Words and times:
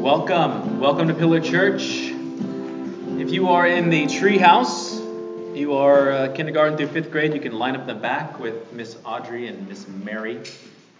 Welcome. 0.00 0.80
Welcome 0.80 1.08
to 1.08 1.14
Pillar 1.14 1.40
Church. 1.40 1.82
If 3.18 3.30
you 3.30 3.50
are 3.50 3.66
in 3.66 3.90
the 3.90 4.06
tree 4.06 4.38
house, 4.38 4.98
you 4.98 5.74
are 5.74 6.10
uh, 6.10 6.32
kindergarten 6.32 6.78
through 6.78 6.86
fifth 6.86 7.10
grade, 7.10 7.34
you 7.34 7.40
can 7.40 7.52
line 7.52 7.76
up 7.76 7.86
the 7.86 7.92
back 7.92 8.40
with 8.40 8.72
Miss 8.72 8.96
Audrey 9.04 9.46
and 9.46 9.68
Miss 9.68 9.86
Mary. 9.86 10.40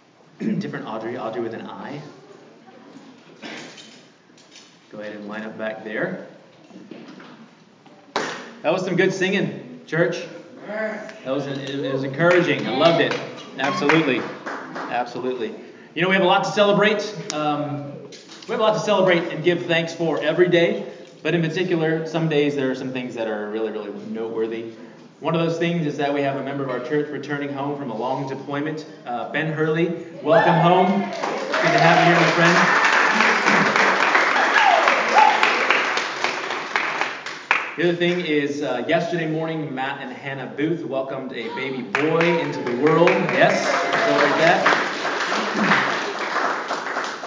Different 0.37 0.85
Audrey, 0.85 1.17
Audrey 1.17 1.41
with 1.41 1.55
an 1.55 1.65
I. 1.65 1.99
Go 4.91 4.99
ahead 4.99 5.15
and 5.15 5.27
line 5.27 5.45
up 5.45 5.57
back 5.57 5.83
there. 5.83 6.27
That 8.61 8.71
was 8.71 8.85
some 8.85 8.97
good 8.97 9.11
singing, 9.11 9.81
church. 9.87 10.27
That 10.67 11.25
was 11.25 11.47
it 11.47 11.91
was 11.91 12.03
encouraging. 12.03 12.67
I 12.67 12.77
loved 12.77 13.01
it. 13.01 13.19
Absolutely, 13.57 14.21
absolutely. 14.75 15.55
You 15.95 16.03
know 16.03 16.07
we 16.07 16.13
have 16.13 16.23
a 16.23 16.27
lot 16.27 16.43
to 16.43 16.51
celebrate. 16.51 17.33
Um, 17.33 17.90
we 18.51 18.55
have 18.55 18.59
a 18.59 18.63
lot 18.63 18.73
to 18.73 18.81
celebrate 18.81 19.23
and 19.31 19.45
give 19.45 19.65
thanks 19.65 19.93
for 19.93 20.21
every 20.21 20.49
day, 20.49 20.85
but 21.23 21.33
in 21.33 21.41
particular, 21.41 22.05
some 22.05 22.27
days 22.27 22.53
there 22.53 22.69
are 22.69 22.75
some 22.75 22.91
things 22.91 23.15
that 23.15 23.25
are 23.25 23.49
really, 23.49 23.71
really 23.71 23.93
noteworthy. 24.09 24.73
One 25.21 25.33
of 25.33 25.39
those 25.39 25.57
things 25.57 25.85
is 25.85 25.95
that 25.95 26.13
we 26.13 26.21
have 26.23 26.35
a 26.35 26.43
member 26.43 26.65
of 26.65 26.69
our 26.69 26.81
church 26.81 27.09
returning 27.11 27.53
home 27.53 27.77
from 27.77 27.91
a 27.91 27.95
long 27.95 28.27
deployment. 28.27 28.85
Uh, 29.05 29.31
ben 29.31 29.53
Hurley, 29.53 30.05
welcome 30.21 30.55
home. 30.55 30.87
Good 30.99 31.71
to 31.71 31.79
have 31.79 32.05
you 32.05 32.11
here, 32.11 32.19
my 32.19 32.31
friend. 32.35 32.57
The 37.77 37.83
other 37.87 37.97
thing 37.97 38.19
is, 38.19 38.63
uh, 38.63 38.83
yesterday 38.85 39.27
morning, 39.31 39.73
Matt 39.73 40.01
and 40.01 40.11
Hannah 40.11 40.53
Booth 40.57 40.83
welcomed 40.83 41.31
a 41.31 41.47
baby 41.55 41.83
boy 41.83 42.41
into 42.41 42.61
the 42.63 42.75
world. 42.83 43.07
Yes, 43.07 43.65
celebrate 44.05 44.37
that. 44.39 44.80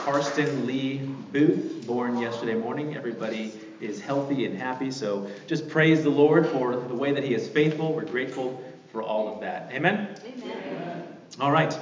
Karsten 0.04 0.66
Lee 0.66 0.98
Booth, 1.32 1.86
born 1.86 2.18
yesterday 2.18 2.54
morning. 2.54 2.94
Everybody 2.94 3.58
is 3.80 4.02
healthy 4.02 4.44
and 4.44 4.54
happy, 4.54 4.90
so 4.90 5.30
just 5.46 5.66
praise 5.66 6.02
the 6.02 6.10
Lord 6.10 6.46
for 6.46 6.76
the 6.76 6.94
way 6.94 7.12
that 7.14 7.24
He 7.24 7.32
is 7.32 7.48
faithful. 7.48 7.94
We're 7.94 8.04
grateful 8.04 8.62
for 8.92 9.02
all 9.02 9.32
of 9.32 9.40
that. 9.40 9.70
Amen. 9.72 10.14
Amen. 10.26 11.08
All 11.40 11.50
right. 11.50 11.78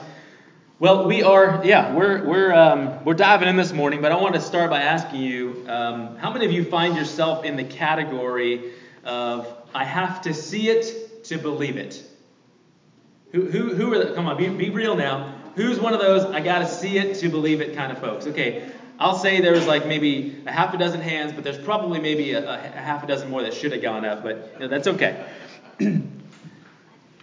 Well, 0.79 1.09
we 1.09 1.25
are, 1.25 1.63
yeah, 1.65 1.93
we're 1.93 2.25
we're 2.25 2.55
um, 2.55 3.05
we're 3.05 3.15
diving 3.15 3.49
in 3.49 3.57
this 3.57 3.73
morning, 3.73 4.01
but 4.01 4.13
I 4.13 4.15
want 4.15 4.37
to 4.37 4.41
start 4.41 4.71
by 4.71 4.83
asking 4.83 5.21
you, 5.21 5.65
um, 5.67 6.17
how 6.19 6.33
many 6.33 6.47
of 6.47 6.53
you 6.53 6.63
find 6.63 6.97
yourself 6.97 7.45
in 7.45 7.57
the 7.57 7.65
category 7.65 8.71
of 9.03 9.53
I 9.75 9.85
have 9.85 10.23
to 10.23 10.33
see 10.33 10.69
it 10.69 11.25
to 11.25 11.39
believe 11.39 11.77
it? 11.77 12.05
Who 13.33 13.51
who 13.51 13.75
who 13.75 13.93
are 13.93 13.99
the, 13.99 14.15
come 14.15 14.29
on, 14.29 14.37
be 14.37 14.49
be 14.49 14.71
real 14.71 14.95
now. 14.95 15.32
Who's 15.55 15.79
one 15.79 15.93
of 15.93 16.01
those 16.01 16.25
I 16.25 16.41
got 16.41 16.61
to 16.61 16.67
see 16.67 16.99
it 16.99 17.17
to 17.17 17.29
believe 17.29 17.61
it 17.61 17.75
kind 17.75 17.93
of 17.93 17.99
folks? 17.99 18.27
Okay, 18.27 18.71
I'll 18.99 19.19
say 19.19 19.41
there's 19.41 19.67
like 19.67 19.87
maybe 19.87 20.43
a 20.47 20.53
half 20.53 20.73
a 20.75 20.79
dozen 20.79 21.01
hands, 21.01 21.33
but 21.33 21.45
there's 21.45 21.59
probably 21.59 22.01
maybe 22.01 22.33
a, 22.33 22.55
a 22.55 22.59
half 22.59 23.03
a 23.03 23.07
dozen 23.07 23.31
more 23.31 23.43
that 23.43 23.53
should 23.53 23.73
have 23.73 23.83
gone 23.83 24.05
up, 24.05 24.23
but 24.23 24.53
you 24.55 24.61
know, 24.61 24.69
that's 24.69 24.87
okay. 24.87 25.27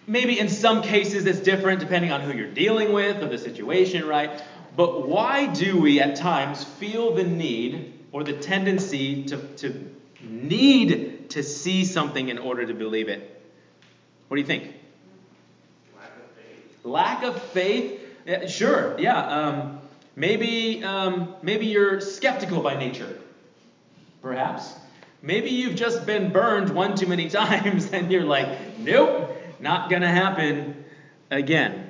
maybe 0.07 0.39
in 0.39 0.50
some 0.50 0.81
cases 0.81 1.25
it's 1.25 1.39
different 1.39 1.80
depending 1.80 2.11
on 2.11 2.22
who 2.22 2.33
you're 2.33 2.52
dealing 2.52 2.91
with 2.91 3.22
or 3.23 3.30
the 3.30 3.38
situation, 3.38 4.05
right? 4.05 4.44
But 4.75 5.07
why 5.07 5.45
do 5.47 5.80
we 5.80 6.00
at 6.00 6.16
times 6.16 6.63
feel 6.63 7.16
the 7.16 7.23
need 7.23 7.94
or 8.11 8.23
the 8.23 8.33
tendency 8.33 9.23
to, 9.25 9.38
to 9.57 9.95
need 10.22 11.30
to 11.30 11.44
see 11.44 11.85
something 11.85 12.30
in 12.30 12.38
order 12.38 12.66
to 12.66 12.73
believe 12.73 13.07
it? 13.07 13.41
What 14.27 14.35
do 14.35 14.41
you 14.41 14.47
think? 14.47 14.73
Lack 15.95 16.09
of 16.09 16.31
faith. 16.31 16.85
Lack 16.85 17.23
of 17.23 17.41
faith 17.52 17.98
yeah, 18.30 18.45
sure, 18.45 18.95
yeah. 18.99 19.19
Um, 19.19 19.80
maybe, 20.16 20.83
um, 20.83 21.33
maybe 21.41 21.66
you're 21.66 21.99
skeptical 21.99 22.61
by 22.61 22.77
nature, 22.77 23.17
perhaps. 24.22 24.72
Maybe 25.23 25.49
you've 25.49 25.75
just 25.75 26.05
been 26.05 26.31
burned 26.31 26.69
one 26.69 26.95
too 26.95 27.07
many 27.07 27.27
times 27.41 27.91
and 27.91 28.11
you're 28.11 28.23
like, 28.23 28.77
nope, 28.77 29.35
not 29.59 29.90
to 30.03 30.07
happen 30.07 30.85
again. 31.31 31.90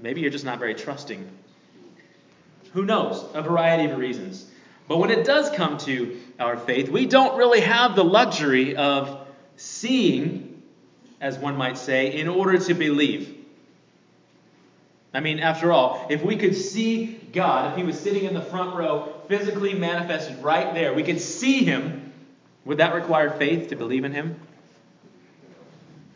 Maybe 0.00 0.20
you're 0.20 0.30
just 0.30 0.44
not 0.44 0.60
very 0.60 0.76
trusting. 0.76 1.28
Who 2.72 2.84
knows? 2.84 3.24
A 3.34 3.42
variety 3.42 3.90
of 3.90 3.98
reasons. 3.98 4.48
But 4.86 4.98
when 4.98 5.10
it 5.10 5.24
does 5.24 5.50
come 5.50 5.76
to 5.78 6.20
our 6.38 6.56
faith, 6.56 6.88
we 6.88 7.06
don't 7.06 7.36
really 7.36 7.62
have 7.62 7.96
the 7.96 8.04
luxury 8.04 8.76
of 8.76 9.26
seeing, 9.56 10.62
as 11.20 11.36
one 11.36 11.56
might 11.56 11.78
say, 11.78 12.16
in 12.16 12.28
order 12.28 12.58
to 12.58 12.74
believe. 12.74 13.43
I 15.14 15.20
mean, 15.20 15.38
after 15.38 15.70
all, 15.70 16.06
if 16.10 16.24
we 16.24 16.36
could 16.36 16.56
see 16.56 17.20
God, 17.32 17.70
if 17.70 17.78
He 17.78 17.84
was 17.84 17.98
sitting 17.98 18.24
in 18.24 18.34
the 18.34 18.42
front 18.42 18.74
row, 18.74 19.14
physically 19.28 19.72
manifested 19.72 20.42
right 20.42 20.74
there, 20.74 20.92
we 20.92 21.04
could 21.04 21.20
see 21.20 21.64
Him, 21.64 22.12
would 22.64 22.78
that 22.78 22.94
require 22.94 23.30
faith 23.30 23.68
to 23.68 23.76
believe 23.76 24.04
in 24.04 24.12
Him? 24.12 24.40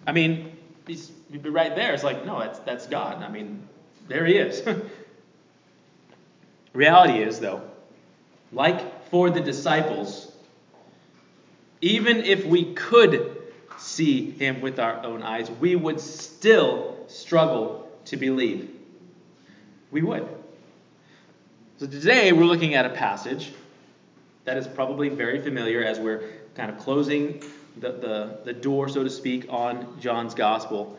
I 0.05 0.11
mean, 0.11 0.57
He's 0.87 1.13
he'd 1.31 1.43
be 1.43 1.51
right 1.51 1.77
there. 1.77 1.95
It's 1.95 2.03
like, 2.03 2.27
no, 2.27 2.41
that's, 2.41 2.59
that's 2.61 2.87
God. 2.87 3.23
I 3.23 3.29
mean, 3.29 3.63
there 4.09 4.27
He 4.27 4.35
is. 4.35 4.67
Reality 6.73 7.23
is, 7.23 7.39
though, 7.39 7.63
like 8.53 9.09
for 9.11 9.31
the 9.31 9.41
disciples, 9.41 10.33
even 11.81 12.19
if 12.19 12.45
we 12.45 12.75
could 12.75 13.43
see 13.79 14.33
Him 14.33 14.61
with 14.61 14.81
our 14.81 15.05
own 15.05 15.23
eyes, 15.23 15.49
we 15.53 15.77
would 15.77 16.01
still 16.01 16.97
struggle 17.07 17.89
to 18.07 18.17
believe 18.17 18.75
we 19.91 20.03
would. 20.03 20.29
So 21.79 21.87
today 21.87 22.33
we're 22.33 22.45
looking 22.45 22.75
at 22.75 22.85
a 22.85 22.91
passage 22.91 23.53
that 24.45 24.57
is 24.57 24.67
probably 24.67 25.09
very 25.09 25.41
familiar 25.41 25.83
as 25.83 25.99
we're 25.99 26.23
kind 26.55 26.71
of 26.71 26.79
closing 26.79 27.43
the, 27.77 27.93
the, 27.93 28.39
the 28.45 28.53
door, 28.53 28.89
so 28.89 29.05
to 29.05 29.11
speak, 29.11 29.47
on 29.49 30.01
John's 30.01 30.35
gospel. 30.35 30.99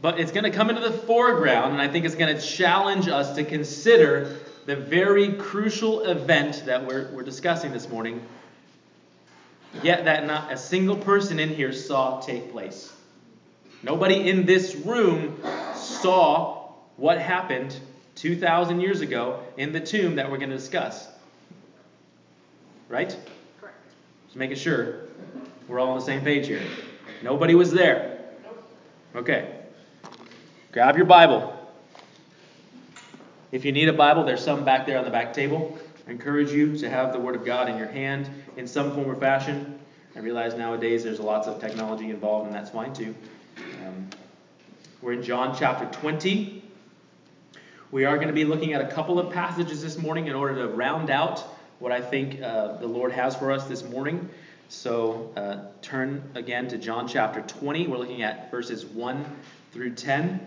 But 0.00 0.20
it's 0.20 0.32
going 0.32 0.44
to 0.44 0.50
come 0.50 0.70
into 0.70 0.82
the 0.82 0.92
foreground, 0.92 1.72
and 1.72 1.82
I 1.82 1.88
think 1.88 2.04
it's 2.04 2.14
going 2.14 2.34
to 2.34 2.40
challenge 2.40 3.08
us 3.08 3.34
to 3.36 3.44
consider 3.44 4.38
the 4.66 4.76
very 4.76 5.32
crucial 5.32 6.02
event 6.02 6.64
that 6.66 6.86
we're, 6.86 7.10
we're 7.12 7.22
discussing 7.22 7.72
this 7.72 7.88
morning, 7.88 8.20
yet 9.82 10.04
that 10.04 10.26
not 10.26 10.52
a 10.52 10.56
single 10.56 10.96
person 10.96 11.38
in 11.38 11.48
here 11.48 11.72
saw 11.72 12.20
take 12.20 12.52
place. 12.52 12.92
Nobody 13.82 14.28
in 14.28 14.44
this 14.44 14.74
room 14.74 15.40
saw 15.74 16.57
what 16.98 17.18
happened 17.18 17.78
2,000 18.16 18.80
years 18.80 19.00
ago 19.00 19.42
in 19.56 19.72
the 19.72 19.80
tomb 19.80 20.16
that 20.16 20.30
we're 20.30 20.36
going 20.36 20.50
to 20.50 20.56
discuss. 20.56 21.08
Right? 22.88 23.16
Correct. 23.60 23.76
Just 24.26 24.36
making 24.36 24.56
sure 24.56 25.04
we're 25.68 25.78
all 25.78 25.90
on 25.90 25.98
the 25.98 26.04
same 26.04 26.20
page 26.20 26.46
here. 26.46 26.62
Nobody 27.22 27.54
was 27.54 27.70
there. 27.70 28.18
Okay. 29.14 29.60
Grab 30.72 30.96
your 30.96 31.06
Bible. 31.06 31.54
If 33.52 33.64
you 33.64 33.72
need 33.72 33.88
a 33.88 33.92
Bible, 33.92 34.24
there's 34.24 34.44
some 34.44 34.64
back 34.64 34.84
there 34.84 34.98
on 34.98 35.04
the 35.04 35.10
back 35.10 35.32
table. 35.32 35.78
I 36.06 36.10
encourage 36.10 36.50
you 36.50 36.76
to 36.78 36.90
have 36.90 37.12
the 37.12 37.18
Word 37.18 37.36
of 37.36 37.44
God 37.44 37.68
in 37.68 37.78
your 37.78 37.86
hand 37.86 38.28
in 38.56 38.66
some 38.66 38.92
form 38.92 39.08
or 39.10 39.14
fashion. 39.14 39.78
I 40.16 40.20
realize 40.20 40.54
nowadays 40.54 41.04
there's 41.04 41.20
lots 41.20 41.46
of 41.46 41.60
technology 41.60 42.10
involved, 42.10 42.46
and 42.46 42.54
that's 42.54 42.70
fine 42.70 42.92
too. 42.92 43.14
Um, 43.86 44.08
we're 45.00 45.12
in 45.12 45.22
John 45.22 45.56
chapter 45.56 45.86
20. 46.00 46.57
We 47.90 48.04
are 48.04 48.16
going 48.16 48.28
to 48.28 48.34
be 48.34 48.44
looking 48.44 48.74
at 48.74 48.82
a 48.82 48.88
couple 48.88 49.18
of 49.18 49.32
passages 49.32 49.80
this 49.80 49.96
morning 49.96 50.26
in 50.26 50.34
order 50.34 50.56
to 50.56 50.68
round 50.68 51.08
out 51.08 51.42
what 51.78 51.90
I 51.90 52.02
think 52.02 52.42
uh, 52.42 52.76
the 52.76 52.86
Lord 52.86 53.12
has 53.12 53.34
for 53.34 53.50
us 53.50 53.64
this 53.64 53.82
morning. 53.82 54.28
So 54.68 55.32
uh, 55.34 55.70
turn 55.80 56.22
again 56.34 56.68
to 56.68 56.76
John 56.76 57.08
chapter 57.08 57.40
20. 57.40 57.86
We're 57.86 57.96
looking 57.96 58.22
at 58.22 58.50
verses 58.50 58.84
1 58.84 59.24
through 59.72 59.94
10. 59.94 60.46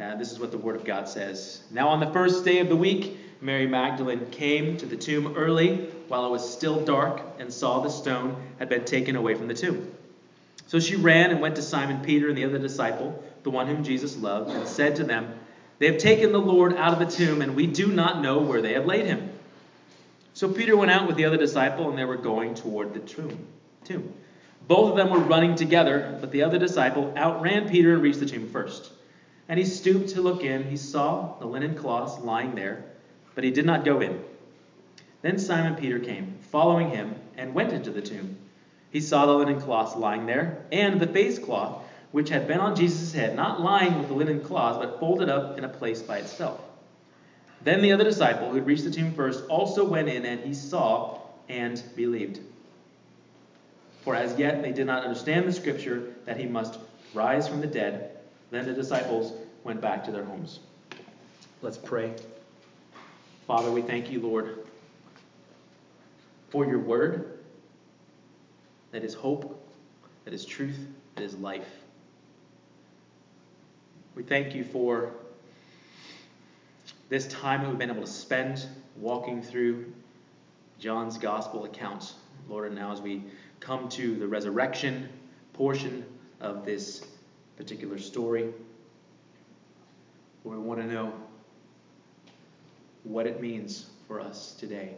Uh, 0.00 0.14
this 0.14 0.30
is 0.30 0.38
what 0.38 0.52
the 0.52 0.58
Word 0.58 0.76
of 0.76 0.84
God 0.84 1.08
says. 1.08 1.64
Now, 1.72 1.88
on 1.88 1.98
the 1.98 2.12
first 2.12 2.44
day 2.44 2.60
of 2.60 2.68
the 2.68 2.76
week, 2.76 3.18
Mary 3.40 3.66
Magdalene 3.66 4.24
came 4.30 4.76
to 4.76 4.86
the 4.86 4.96
tomb 4.96 5.34
early 5.36 5.88
while 6.06 6.24
it 6.24 6.30
was 6.30 6.48
still 6.48 6.84
dark 6.84 7.20
and 7.40 7.52
saw 7.52 7.80
the 7.80 7.90
stone 7.90 8.40
had 8.60 8.68
been 8.68 8.84
taken 8.84 9.16
away 9.16 9.34
from 9.34 9.48
the 9.48 9.54
tomb. 9.54 9.92
So 10.68 10.78
she 10.78 10.94
ran 10.94 11.32
and 11.32 11.40
went 11.40 11.56
to 11.56 11.62
Simon 11.62 12.04
Peter 12.04 12.28
and 12.28 12.38
the 12.38 12.44
other 12.44 12.60
disciple, 12.60 13.24
the 13.42 13.50
one 13.50 13.66
whom 13.66 13.82
Jesus 13.82 14.16
loved, 14.16 14.50
and 14.50 14.68
said 14.68 14.94
to 14.96 15.04
them, 15.04 15.34
they 15.78 15.86
have 15.86 15.98
taken 15.98 16.32
the 16.32 16.40
Lord 16.40 16.74
out 16.76 16.92
of 16.92 16.98
the 16.98 17.16
tomb, 17.16 17.42
and 17.42 17.54
we 17.54 17.66
do 17.66 17.88
not 17.88 18.22
know 18.22 18.38
where 18.38 18.62
they 18.62 18.72
have 18.72 18.86
laid 18.86 19.06
him. 19.06 19.30
So 20.34 20.50
Peter 20.52 20.76
went 20.76 20.90
out 20.90 21.06
with 21.06 21.16
the 21.16 21.24
other 21.24 21.36
disciple, 21.36 21.88
and 21.88 21.98
they 21.98 22.04
were 22.04 22.16
going 22.16 22.54
toward 22.54 22.94
the 22.94 23.00
tomb. 23.00 23.46
tomb. 23.84 24.12
Both 24.68 24.90
of 24.90 24.96
them 24.96 25.10
were 25.10 25.20
running 25.20 25.54
together, 25.54 26.18
but 26.20 26.32
the 26.32 26.42
other 26.42 26.58
disciple 26.58 27.12
outran 27.16 27.68
Peter 27.68 27.94
and 27.94 28.02
reached 28.02 28.20
the 28.20 28.26
tomb 28.26 28.48
first. 28.48 28.90
And 29.48 29.58
he 29.58 29.64
stooped 29.64 30.10
to 30.10 30.20
look 30.20 30.42
in. 30.42 30.64
He 30.64 30.76
saw 30.76 31.38
the 31.38 31.46
linen 31.46 31.76
cloths 31.76 32.18
lying 32.22 32.54
there, 32.54 32.84
but 33.34 33.44
he 33.44 33.50
did 33.50 33.64
not 33.64 33.84
go 33.84 34.00
in. 34.00 34.22
Then 35.22 35.38
Simon 35.38 35.76
Peter 35.76 35.98
came, 35.98 36.38
following 36.50 36.90
him, 36.90 37.14
and 37.36 37.54
went 37.54 37.72
into 37.72 37.90
the 37.90 38.02
tomb. 38.02 38.36
He 38.90 39.00
saw 39.00 39.26
the 39.26 39.32
linen 39.32 39.60
cloths 39.60 39.94
lying 39.94 40.26
there, 40.26 40.64
and 40.72 41.00
the 41.00 41.06
face 41.06 41.38
cloth 41.38 41.82
which 42.16 42.30
had 42.30 42.48
been 42.48 42.60
on 42.60 42.74
Jesus' 42.74 43.12
head, 43.12 43.36
not 43.36 43.60
lying 43.60 43.98
with 43.98 44.08
the 44.08 44.14
linen 44.14 44.40
cloths, 44.40 44.78
but 44.78 44.98
folded 44.98 45.28
up 45.28 45.58
in 45.58 45.64
a 45.64 45.68
place 45.68 46.00
by 46.00 46.16
itself. 46.16 46.58
Then 47.60 47.82
the 47.82 47.92
other 47.92 48.04
disciple, 48.04 48.48
who 48.48 48.54
had 48.54 48.66
reached 48.66 48.84
the 48.84 48.90
tomb 48.90 49.12
first, 49.12 49.44
also 49.50 49.84
went 49.86 50.08
in, 50.08 50.24
and 50.24 50.40
he 50.40 50.54
saw 50.54 51.20
and 51.50 51.82
believed. 51.94 52.40
For 54.00 54.14
as 54.14 54.38
yet 54.38 54.62
they 54.62 54.72
did 54.72 54.86
not 54.86 55.02
understand 55.02 55.46
the 55.46 55.52
scripture 55.52 56.14
that 56.24 56.38
he 56.38 56.46
must 56.46 56.78
rise 57.12 57.46
from 57.46 57.60
the 57.60 57.66
dead. 57.66 58.16
Then 58.50 58.64
the 58.64 58.72
disciples 58.72 59.34
went 59.62 59.82
back 59.82 60.02
to 60.04 60.10
their 60.10 60.24
homes. 60.24 60.60
Let's 61.60 61.76
pray. 61.76 62.14
Father, 63.46 63.70
we 63.70 63.82
thank 63.82 64.10
you, 64.10 64.20
Lord, 64.20 64.60
for 66.48 66.64
your 66.64 66.78
word 66.78 67.40
that 68.92 69.04
is 69.04 69.12
hope, 69.12 69.70
that 70.24 70.32
is 70.32 70.46
truth, 70.46 70.78
that 71.14 71.22
is 71.22 71.34
life. 71.36 71.82
We 74.16 74.22
thank 74.22 74.54
you 74.54 74.64
for 74.64 75.12
this 77.10 77.28
time 77.28 77.60
that 77.60 77.68
we've 77.68 77.78
been 77.78 77.90
able 77.90 78.00
to 78.00 78.06
spend 78.06 78.66
walking 78.96 79.42
through 79.42 79.92
John's 80.78 81.18
gospel 81.18 81.66
account. 81.66 82.14
Lord, 82.48 82.66
and 82.68 82.74
now 82.74 82.92
as 82.92 83.02
we 83.02 83.24
come 83.60 83.90
to 83.90 84.16
the 84.16 84.26
resurrection 84.26 85.10
portion 85.52 86.02
of 86.40 86.64
this 86.64 87.06
particular 87.58 87.98
story, 87.98 88.54
we 90.44 90.56
want 90.56 90.80
to 90.80 90.86
know 90.86 91.12
what 93.04 93.26
it 93.26 93.42
means 93.42 93.90
for 94.08 94.18
us 94.18 94.54
today 94.58 94.94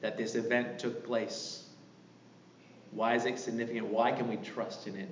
that 0.00 0.16
this 0.16 0.36
event 0.36 0.78
took 0.78 1.04
place. 1.04 1.64
Why 2.92 3.16
is 3.16 3.24
it 3.24 3.36
significant? 3.36 3.88
Why 3.88 4.12
can 4.12 4.28
we 4.28 4.36
trust 4.36 4.86
in 4.86 4.94
it? 4.94 5.08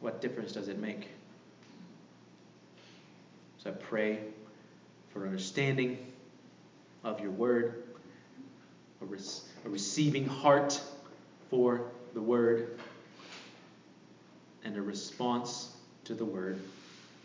What 0.00 0.20
difference 0.20 0.52
does 0.52 0.68
it 0.68 0.78
make? 0.78 1.08
So 3.66 3.72
I 3.72 3.74
pray 3.74 4.20
for 5.12 5.24
understanding 5.24 5.98
of 7.02 7.18
your 7.18 7.32
word, 7.32 7.82
a, 9.00 9.04
a 9.04 9.68
receiving 9.68 10.24
heart 10.24 10.80
for 11.50 11.90
the 12.14 12.20
word, 12.20 12.78
and 14.62 14.76
a 14.76 14.82
response 14.82 15.72
to 16.04 16.14
the 16.14 16.24
word 16.24 16.60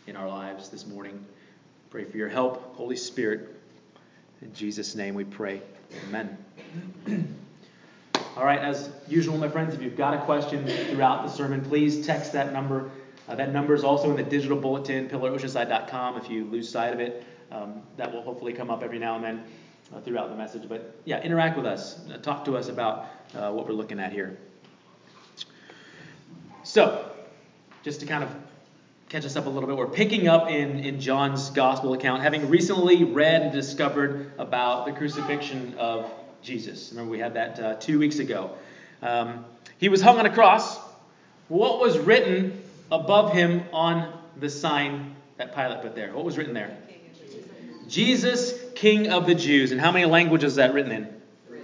in 0.07 0.15
our 0.15 0.27
lives 0.27 0.69
this 0.69 0.87
morning. 0.87 1.23
Pray 1.91 2.05
for 2.05 2.17
your 2.17 2.29
help, 2.29 2.75
Holy 2.75 2.97
Spirit. 2.97 3.55
In 4.41 4.51
Jesus' 4.51 4.95
name 4.95 5.13
we 5.13 5.25
pray. 5.25 5.61
Amen. 6.07 6.37
All 8.35 8.45
right, 8.45 8.59
as 8.59 8.89
usual, 9.07 9.37
my 9.37 9.47
friends, 9.47 9.75
if 9.75 9.81
you've 9.83 9.97
got 9.97 10.15
a 10.15 10.21
question 10.21 10.65
throughout 10.65 11.23
the 11.23 11.29
sermon, 11.29 11.63
please 11.63 12.03
text 12.03 12.33
that 12.33 12.51
number. 12.51 12.89
Uh, 13.27 13.35
that 13.35 13.53
number 13.53 13.73
is 13.73 13.83
also 13.83 14.09
in 14.09 14.15
the 14.15 14.23
digital 14.23 14.57
bulletin, 14.57 15.07
pillaroceanside.com, 15.09 16.17
if 16.17 16.29
you 16.29 16.45
lose 16.45 16.69
sight 16.69 16.93
of 16.93 16.99
it. 16.99 17.23
Um, 17.51 17.81
that 17.97 18.13
will 18.13 18.21
hopefully 18.21 18.53
come 18.53 18.69
up 18.69 18.81
every 18.81 18.99
now 18.99 19.15
and 19.15 19.23
then 19.23 19.43
uh, 19.93 19.99
throughout 20.01 20.29
the 20.29 20.35
message. 20.35 20.67
But 20.67 20.95
yeah, 21.05 21.21
interact 21.21 21.57
with 21.57 21.65
us. 21.65 21.99
Uh, 22.09 22.17
talk 22.17 22.45
to 22.45 22.57
us 22.57 22.69
about 22.69 23.07
uh, 23.35 23.51
what 23.51 23.67
we're 23.67 23.73
looking 23.73 23.99
at 23.99 24.11
here. 24.11 24.37
So, 26.63 27.11
just 27.83 27.99
to 28.01 28.05
kind 28.05 28.23
of 28.23 28.29
catch 29.09 29.25
us 29.25 29.35
up 29.35 29.45
a 29.45 29.49
little 29.49 29.67
bit, 29.67 29.75
we're 29.75 29.87
picking 29.87 30.27
up 30.27 30.49
in, 30.49 30.79
in 30.79 31.01
John's 31.01 31.49
gospel 31.49 31.93
account, 31.93 32.21
having 32.23 32.49
recently 32.49 33.03
read 33.03 33.41
and 33.41 33.51
discovered 33.51 34.31
about 34.37 34.85
the 34.85 34.93
crucifixion 34.93 35.75
of 35.77 36.09
Jesus. 36.41 36.91
Remember, 36.91 37.11
we 37.11 37.19
had 37.19 37.33
that 37.33 37.59
uh, 37.59 37.73
two 37.75 37.99
weeks 37.99 38.19
ago. 38.19 38.51
Um, 39.01 39.45
he 39.77 39.89
was 39.89 40.01
hung 40.01 40.19
on 40.19 40.25
a 40.25 40.33
cross. 40.33 40.77
What 41.49 41.81
was 41.81 41.97
written 41.97 42.60
above 42.91 43.33
him 43.33 43.63
on 43.71 44.13
the 44.37 44.49
sign 44.49 45.15
that 45.37 45.55
Pilate 45.55 45.81
put 45.81 45.95
there? 45.95 46.13
What 46.13 46.25
was 46.25 46.37
written 46.37 46.53
there? 46.53 46.77
Jesus, 47.87 48.53
King 48.75 49.11
of 49.11 49.25
the 49.25 49.35
Jews. 49.35 49.71
And 49.71 49.81
how 49.81 49.91
many 49.91 50.05
languages 50.05 50.53
is 50.53 50.55
that 50.57 50.73
written 50.73 50.91
in? 50.91 51.21
Three. 51.47 51.61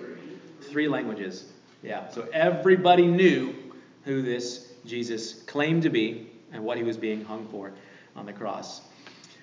Three 0.62 0.88
languages. 0.88 1.46
Yeah. 1.84 2.10
So 2.10 2.28
everybody 2.34 3.08
knew 3.08 3.56
who 4.04 4.22
this 4.22 4.74
Jesus 4.86 5.42
claimed 5.44 5.84
to 5.84 5.90
be 5.90 6.30
and 6.52 6.64
what 6.64 6.78
he 6.78 6.84
was 6.84 6.98
being 6.98 7.24
hung 7.24 7.48
for 7.48 7.72
on 8.16 8.26
the 8.26 8.34
cross. 8.34 8.82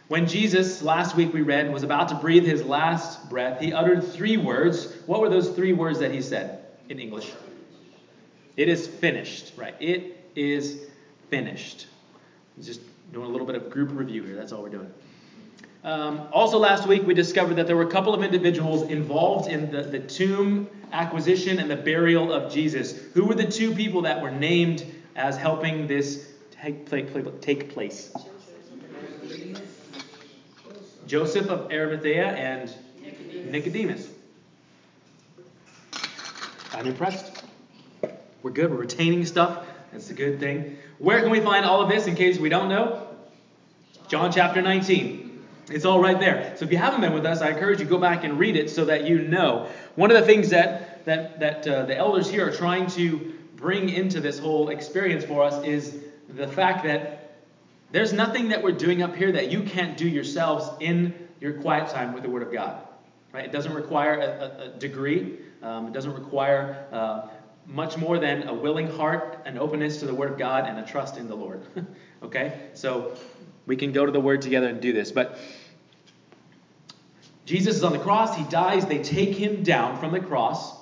When 0.09 0.27
Jesus, 0.27 0.83
last 0.83 1.17
week 1.17 1.33
we 1.33 1.41
read, 1.41 1.73
was 1.73 1.83
about 1.83 2.09
to 2.09 2.15
breathe 2.17 2.45
his 2.45 2.63
last 2.65 3.29
breath, 3.31 3.61
he 3.61 3.73
uttered 3.73 4.05
three 4.05 4.37
words. 4.37 4.95
What 5.07 5.21
were 5.21 5.31
those 5.31 5.51
three 5.51 5.73
words 5.73 5.99
that 6.01 6.13
he 6.13 6.21
said 6.21 6.65
in 6.89 6.99
English? 6.99 7.33
It 8.57 8.69
is 8.69 8.87
finished. 8.87 9.53
Right. 9.57 9.75
It 9.81 10.19
is 10.37 10.87
finished. 11.31 11.87
Just 12.63 12.81
doing 13.13 13.27
a 13.27 13.29
little 13.29 13.47
bit 13.47 13.57
of 13.57 13.71
group 13.71 13.91
review 13.93 14.23
here. 14.23 14.37
That's 14.37 14.53
all 14.53 14.63
we're 14.63 14.69
doing. 14.69 14.93
Um, 15.85 16.29
also, 16.33 16.59
last 16.59 16.89
week 16.89 17.03
we 17.07 17.13
discovered 17.13 17.55
that 17.55 17.67
there 17.67 17.77
were 17.77 17.83
a 17.83 17.91
couple 17.91 18.15
of 18.15 18.23
individuals 18.23 18.89
involved 18.91 19.51
in 19.51 19.71
the, 19.71 19.83
the 19.83 19.99
tomb 19.99 20.69
acquisition 20.93 21.59
and 21.59 21.71
the 21.71 21.77
burial 21.77 22.33
of 22.33 22.51
Jesus. 22.51 22.99
Who 23.13 23.27
were 23.27 23.35
the 23.35 23.47
two 23.47 23.75
people 23.75 24.03
that 24.03 24.23
were 24.23 24.31
named 24.31 24.87
as 25.15 25.37
helping 25.37 25.87
this 25.87 26.33
take, 26.51 26.89
take 27.41 27.71
place? 27.71 28.15
Joseph 31.07 31.51
of 31.51 31.71
Arimathea 31.71 32.29
and 32.29 32.75
Nicodemus. 33.51 34.09
I'm 36.73 36.87
impressed. 36.87 37.45
We're 38.43 38.51
good. 38.51 38.71
We're 38.71 38.79
retaining 38.79 39.27
stuff. 39.27 39.67
That's 39.93 40.11
a 40.11 40.15
good 40.15 40.41
thing. 40.41 40.79
Where 40.99 41.21
can 41.21 41.31
we 41.31 41.41
find 41.41 41.65
all 41.65 41.81
of 41.81 41.89
this 41.89 42.07
in 42.07 42.15
case 42.15 42.39
we 42.39 42.49
don't 42.49 42.69
know? 42.69 43.09
John 44.09 44.31
chapter 44.31 44.63
19. 44.63 45.25
It's 45.71 45.85
all 45.85 46.01
right 46.01 46.19
there. 46.19 46.55
So 46.57 46.65
if 46.65 46.71
you 46.71 46.79
haven't 46.79 47.01
been 47.01 47.15
with 47.15 47.25
us, 47.25 47.41
I 47.41 47.51
encourage 47.51 47.81
you 47.81 47.87
go 47.87 47.99
back 47.99 48.25
and 48.25 48.39
read 48.39 48.57
it 48.57 48.71
so 48.71 48.85
that 48.85 49.05
you 49.07 49.21
know. 49.23 49.69
One 49.95 50.11
of 50.11 50.17
the 50.21 50.27
things 50.27 50.51
that 50.51 51.05
that 51.07 51.41
that 51.41 51.67
uh, 51.67 51.87
the 51.87 51.97
elders 51.97 52.31
here 52.31 52.47
are 52.47 52.53
trying 52.53 52.87
to 52.89 53.35
bring 53.57 53.89
into 53.89 54.21
this 54.21 54.39
whole 54.39 54.69
experience 54.69 55.25
for 55.25 55.43
us 55.43 55.65
is 55.65 55.97
the 56.29 56.47
fact 56.47 56.85
that 56.85 57.39
there's 57.93 58.13
nothing 58.13 58.49
that 58.49 58.63
we're 58.63 58.73
doing 58.73 59.03
up 59.03 59.15
here 59.15 59.33
that 59.33 59.51
you 59.51 59.63
can't 59.63 59.97
do 59.97 60.07
yourselves 60.07 60.69
in 60.81 61.15
your 61.41 61.55
quiet 61.55 61.89
time 61.89 62.13
with 62.13 62.23
the 62.23 62.31
Word 62.31 62.43
of 62.43 62.53
God. 62.53 62.77
Right? 63.33 63.45
It 63.45 63.53
doesn't 63.53 63.73
require 63.73 64.21
a, 64.21 64.27
a, 64.27 64.65
a 64.65 64.69
degree. 64.79 65.39
Um, 65.63 65.89
it 65.89 65.93
doesn't 65.93 66.13
require 66.13 66.87
uh, 66.93 67.29
much 67.67 67.97
more 67.97 68.19
than 68.19 68.49
a 68.49 68.55
willing 68.55 68.89
heart, 68.89 69.41
an 69.45 69.59
openness 69.59 69.99
to 70.01 70.07
the 70.07 70.15
Word 70.15 70.33
of 70.33 70.39
God, 70.39 70.69
and 70.69 70.79
a 70.79 70.85
trust 70.85 71.17
in 71.17 71.29
the 71.29 71.35
Lord. 71.35 71.63
okay? 72.23 72.69
So 72.75 73.17
we 73.67 73.77
can 73.77 73.93
go 73.93 74.05
to 74.05 74.13
the 74.13 74.21
Word 74.21 74.43
together 74.43 74.69
and 74.69 74.81
do 74.81 74.93
this. 74.93 75.13
But 75.13 75.39
Jesus 77.47 77.77
is 77.77 77.85
on 77.85 77.93
the 77.93 77.99
cross. 77.99 78.37
He 78.37 78.45
dies. 78.45 78.87
They 78.87 79.03
take 79.03 79.35
him 79.35 79.63
down 79.63 79.99
from 79.99 80.13
the 80.13 80.21
cross. 80.21 80.75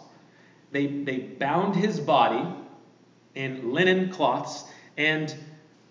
They, 0.70 0.86
they 0.86 1.18
bound 1.18 1.76
his 1.76 2.00
body 2.00 2.46
in 3.34 3.72
linen 3.72 4.10
cloths. 4.10 4.64
And 4.96 5.34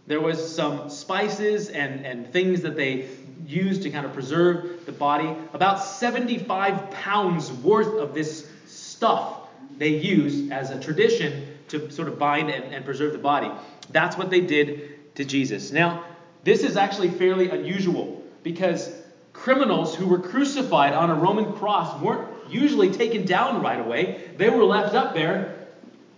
there 0.08 0.22
was 0.22 0.56
some 0.56 0.90
spices 0.90 1.70
and, 1.70 2.06
and 2.06 2.32
things 2.32 2.62
that 2.62 2.76
they 2.76 3.10
used 3.46 3.84
to 3.84 3.90
kind 3.90 4.06
of 4.06 4.14
preserve 4.14 4.86
the 4.86 4.92
body. 4.92 5.36
About 5.54 5.84
75 5.84 6.92
pounds 6.92 7.52
worth 7.52 8.00
of 8.00 8.14
this 8.14 8.48
stuff 8.66 9.41
they 9.82 9.98
use 9.98 10.52
as 10.52 10.70
a 10.70 10.80
tradition 10.80 11.58
to 11.70 11.90
sort 11.90 12.08
of 12.08 12.20
bind 12.20 12.52
and, 12.52 12.64
and 12.66 12.86
preserve 12.86 13.14
the 13.14 13.18
body. 13.18 13.50
That's 13.90 14.16
what 14.16 14.30
they 14.30 14.42
did 14.42 15.16
to 15.16 15.26
Jesus. 15.26 15.72
Now, 15.72 16.06
this 16.44 16.62
is 16.62 16.78
actually 16.78 17.10
fairly 17.10 17.50
unusual 17.50 18.24
because 18.44 18.94
criminals 19.34 19.96
who 19.96 20.06
were 20.06 20.20
crucified 20.20 20.94
on 20.94 21.10
a 21.10 21.16
Roman 21.16 21.54
cross 21.54 22.00
weren't 22.00 22.30
usually 22.48 22.92
taken 22.92 23.26
down 23.26 23.64
right 23.64 23.80
away. 23.80 24.30
They 24.38 24.52
were 24.52 24.64
left 24.64 24.94
up 24.94 25.16
there. 25.16 25.68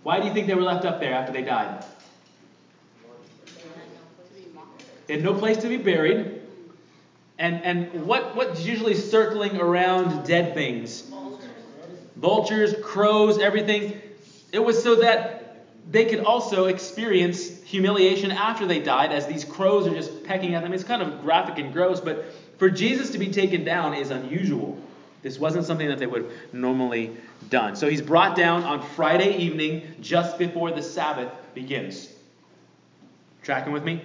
Why 0.02 0.20
do 0.20 0.26
you 0.26 0.34
think 0.34 0.46
they 0.46 0.54
were 0.54 0.60
left 0.60 0.84
up 0.84 1.00
there 1.00 1.14
after 1.14 1.32
they 1.32 1.42
died? 1.42 1.86
They 5.06 5.14
had 5.14 5.22
no 5.24 5.32
place 5.32 5.56
to 5.58 5.70
be 5.70 5.78
buried. 5.78 6.42
And, 7.38 7.64
and 7.64 8.06
what, 8.06 8.36
what's 8.36 8.62
usually 8.62 8.94
circling 8.94 9.56
around 9.56 10.26
dead 10.26 10.52
things? 10.52 11.10
Vultures, 12.24 12.74
crows, 12.82 13.38
everything. 13.38 14.00
It 14.50 14.60
was 14.60 14.82
so 14.82 14.94
that 14.94 15.66
they 15.90 16.06
could 16.06 16.20
also 16.20 16.64
experience 16.68 17.62
humiliation 17.64 18.30
after 18.30 18.64
they 18.64 18.80
died 18.80 19.12
as 19.12 19.26
these 19.26 19.44
crows 19.44 19.86
are 19.86 19.94
just 19.94 20.24
pecking 20.24 20.54
at 20.54 20.62
them. 20.62 20.72
It's 20.72 20.84
kind 20.84 21.02
of 21.02 21.20
graphic 21.20 21.58
and 21.58 21.70
gross, 21.70 22.00
but 22.00 22.24
for 22.56 22.70
Jesus 22.70 23.10
to 23.10 23.18
be 23.18 23.30
taken 23.30 23.62
down 23.62 23.92
is 23.92 24.10
unusual. 24.10 24.78
This 25.20 25.38
wasn't 25.38 25.66
something 25.66 25.86
that 25.86 25.98
they 25.98 26.06
would 26.06 26.22
have 26.22 26.32
normally 26.54 27.14
done. 27.50 27.76
So 27.76 27.90
he's 27.90 28.00
brought 28.00 28.34
down 28.34 28.62
on 28.64 28.80
Friday 28.80 29.36
evening 29.36 29.82
just 30.00 30.38
before 30.38 30.70
the 30.70 30.82
Sabbath 30.82 31.30
begins. 31.52 32.08
Tracking 33.42 33.74
with 33.74 33.84
me? 33.84 34.02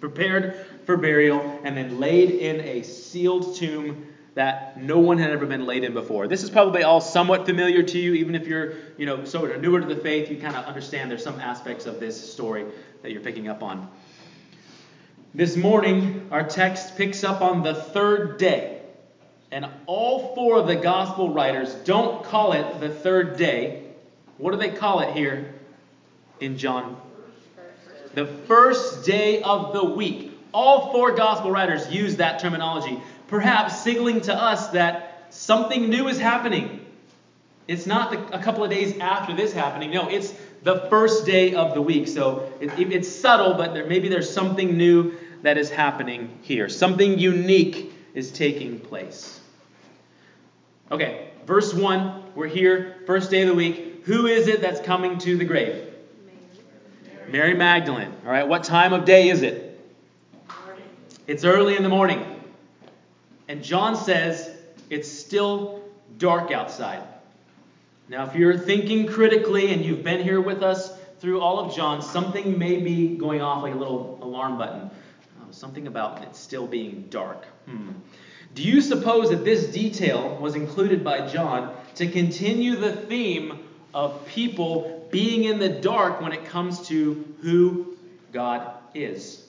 Prepared 0.00 0.66
for 0.86 0.96
burial 0.96 1.60
and 1.62 1.76
then 1.76 2.00
laid 2.00 2.30
in 2.30 2.60
a 2.62 2.82
sealed 2.82 3.54
tomb 3.54 4.08
that 4.38 4.80
no 4.80 5.00
one 5.00 5.18
had 5.18 5.32
ever 5.32 5.46
been 5.46 5.66
laid 5.66 5.82
in 5.82 5.92
before. 5.92 6.28
This 6.28 6.44
is 6.44 6.50
probably 6.50 6.84
all 6.84 7.00
somewhat 7.00 7.44
familiar 7.44 7.82
to 7.82 7.98
you, 7.98 8.14
even 8.14 8.36
if 8.36 8.46
you're, 8.46 8.74
you 8.96 9.04
know, 9.04 9.24
sort 9.24 9.50
of 9.50 9.60
newer 9.60 9.80
to 9.80 9.86
the 9.92 9.96
faith, 9.96 10.30
you 10.30 10.36
kind 10.36 10.54
of 10.54 10.64
understand 10.64 11.10
there's 11.10 11.24
some 11.24 11.40
aspects 11.40 11.86
of 11.86 11.98
this 11.98 12.32
story 12.32 12.64
that 13.02 13.10
you're 13.10 13.20
picking 13.20 13.48
up 13.48 13.64
on. 13.64 13.90
This 15.34 15.56
morning, 15.56 16.28
our 16.30 16.44
text 16.48 16.96
picks 16.96 17.24
up 17.24 17.40
on 17.40 17.64
the 17.64 17.74
third 17.74 18.38
day. 18.38 18.80
And 19.50 19.66
all 19.86 20.32
four 20.36 20.60
of 20.60 20.68
the 20.68 20.76
gospel 20.76 21.30
writers 21.30 21.74
don't 21.74 22.22
call 22.22 22.52
it 22.52 22.78
the 22.78 22.90
third 22.90 23.38
day. 23.38 23.82
What 24.36 24.52
do 24.52 24.58
they 24.58 24.70
call 24.70 25.00
it 25.00 25.16
here 25.16 25.52
in 26.38 26.58
John? 26.58 26.96
The 28.14 28.26
first 28.26 29.04
day 29.04 29.42
of 29.42 29.72
the 29.72 29.82
week. 29.82 30.26
All 30.54 30.92
four 30.92 31.16
gospel 31.16 31.50
writers 31.50 31.90
use 31.90 32.18
that 32.18 32.38
terminology, 32.38 33.02
perhaps 33.28 33.80
signaling 33.82 34.22
to 34.22 34.34
us 34.34 34.68
that 34.70 35.26
something 35.30 35.88
new 35.88 36.08
is 36.08 36.18
happening. 36.18 36.84
It's 37.68 37.86
not 37.86 38.10
the, 38.10 38.36
a 38.36 38.42
couple 38.42 38.64
of 38.64 38.70
days 38.70 38.98
after 38.98 39.36
this 39.36 39.52
happening. 39.52 39.90
No, 39.90 40.08
it's 40.08 40.34
the 40.62 40.80
first 40.88 41.26
day 41.26 41.54
of 41.54 41.74
the 41.74 41.82
week. 41.82 42.08
So 42.08 42.50
it, 42.60 42.76
it, 42.78 42.92
it's 42.92 43.08
subtle, 43.08 43.54
but 43.54 43.74
there, 43.74 43.86
maybe 43.86 44.08
there's 44.08 44.32
something 44.32 44.76
new 44.76 45.14
that 45.42 45.58
is 45.58 45.70
happening 45.70 46.38
here. 46.42 46.68
Something 46.68 47.18
unique 47.18 47.92
is 48.14 48.32
taking 48.32 48.80
place. 48.80 49.40
Okay, 50.90 51.30
verse 51.46 51.74
1, 51.74 52.32
we're 52.34 52.46
here, 52.46 52.96
first 53.06 53.30
day 53.30 53.42
of 53.42 53.48
the 53.48 53.54
week. 53.54 54.02
Who 54.06 54.26
is 54.26 54.48
it 54.48 54.62
that's 54.62 54.80
coming 54.80 55.18
to 55.18 55.36
the 55.36 55.44
grave? 55.44 55.92
Mary, 57.04 57.30
Mary 57.30 57.54
Magdalene. 57.54 58.12
All 58.24 58.32
right, 58.32 58.48
what 58.48 58.64
time 58.64 58.94
of 58.94 59.04
day 59.04 59.28
is 59.28 59.42
it? 59.42 59.78
Morning. 60.64 60.84
It's 61.26 61.44
early 61.44 61.76
in 61.76 61.82
the 61.82 61.90
morning. 61.90 62.37
And 63.48 63.64
John 63.64 63.96
says 63.96 64.50
it's 64.90 65.10
still 65.10 65.82
dark 66.18 66.52
outside. 66.52 67.02
Now, 68.08 68.26
if 68.26 68.34
you're 68.34 68.56
thinking 68.56 69.06
critically 69.06 69.72
and 69.72 69.84
you've 69.84 70.04
been 70.04 70.22
here 70.22 70.40
with 70.40 70.62
us 70.62 70.92
through 71.20 71.40
all 71.40 71.58
of 71.58 71.74
John, 71.74 72.00
something 72.00 72.58
may 72.58 72.80
be 72.80 73.16
going 73.16 73.42
off 73.42 73.62
like 73.62 73.74
a 73.74 73.76
little 73.76 74.18
alarm 74.22 74.56
button. 74.56 74.90
Oh, 75.40 75.50
something 75.50 75.86
about 75.86 76.22
it 76.22 76.36
still 76.36 76.66
being 76.66 77.06
dark. 77.10 77.44
Hmm. 77.66 77.90
Do 78.54 78.62
you 78.62 78.80
suppose 78.80 79.30
that 79.30 79.44
this 79.44 79.66
detail 79.66 80.36
was 80.40 80.54
included 80.54 81.04
by 81.04 81.26
John 81.28 81.74
to 81.96 82.10
continue 82.10 82.76
the 82.76 82.92
theme 82.92 83.58
of 83.92 84.26
people 84.26 85.06
being 85.10 85.44
in 85.44 85.58
the 85.58 85.68
dark 85.68 86.20
when 86.20 86.32
it 86.32 86.46
comes 86.46 86.86
to 86.88 87.24
who 87.42 87.96
God 88.32 88.72
is? 88.94 89.44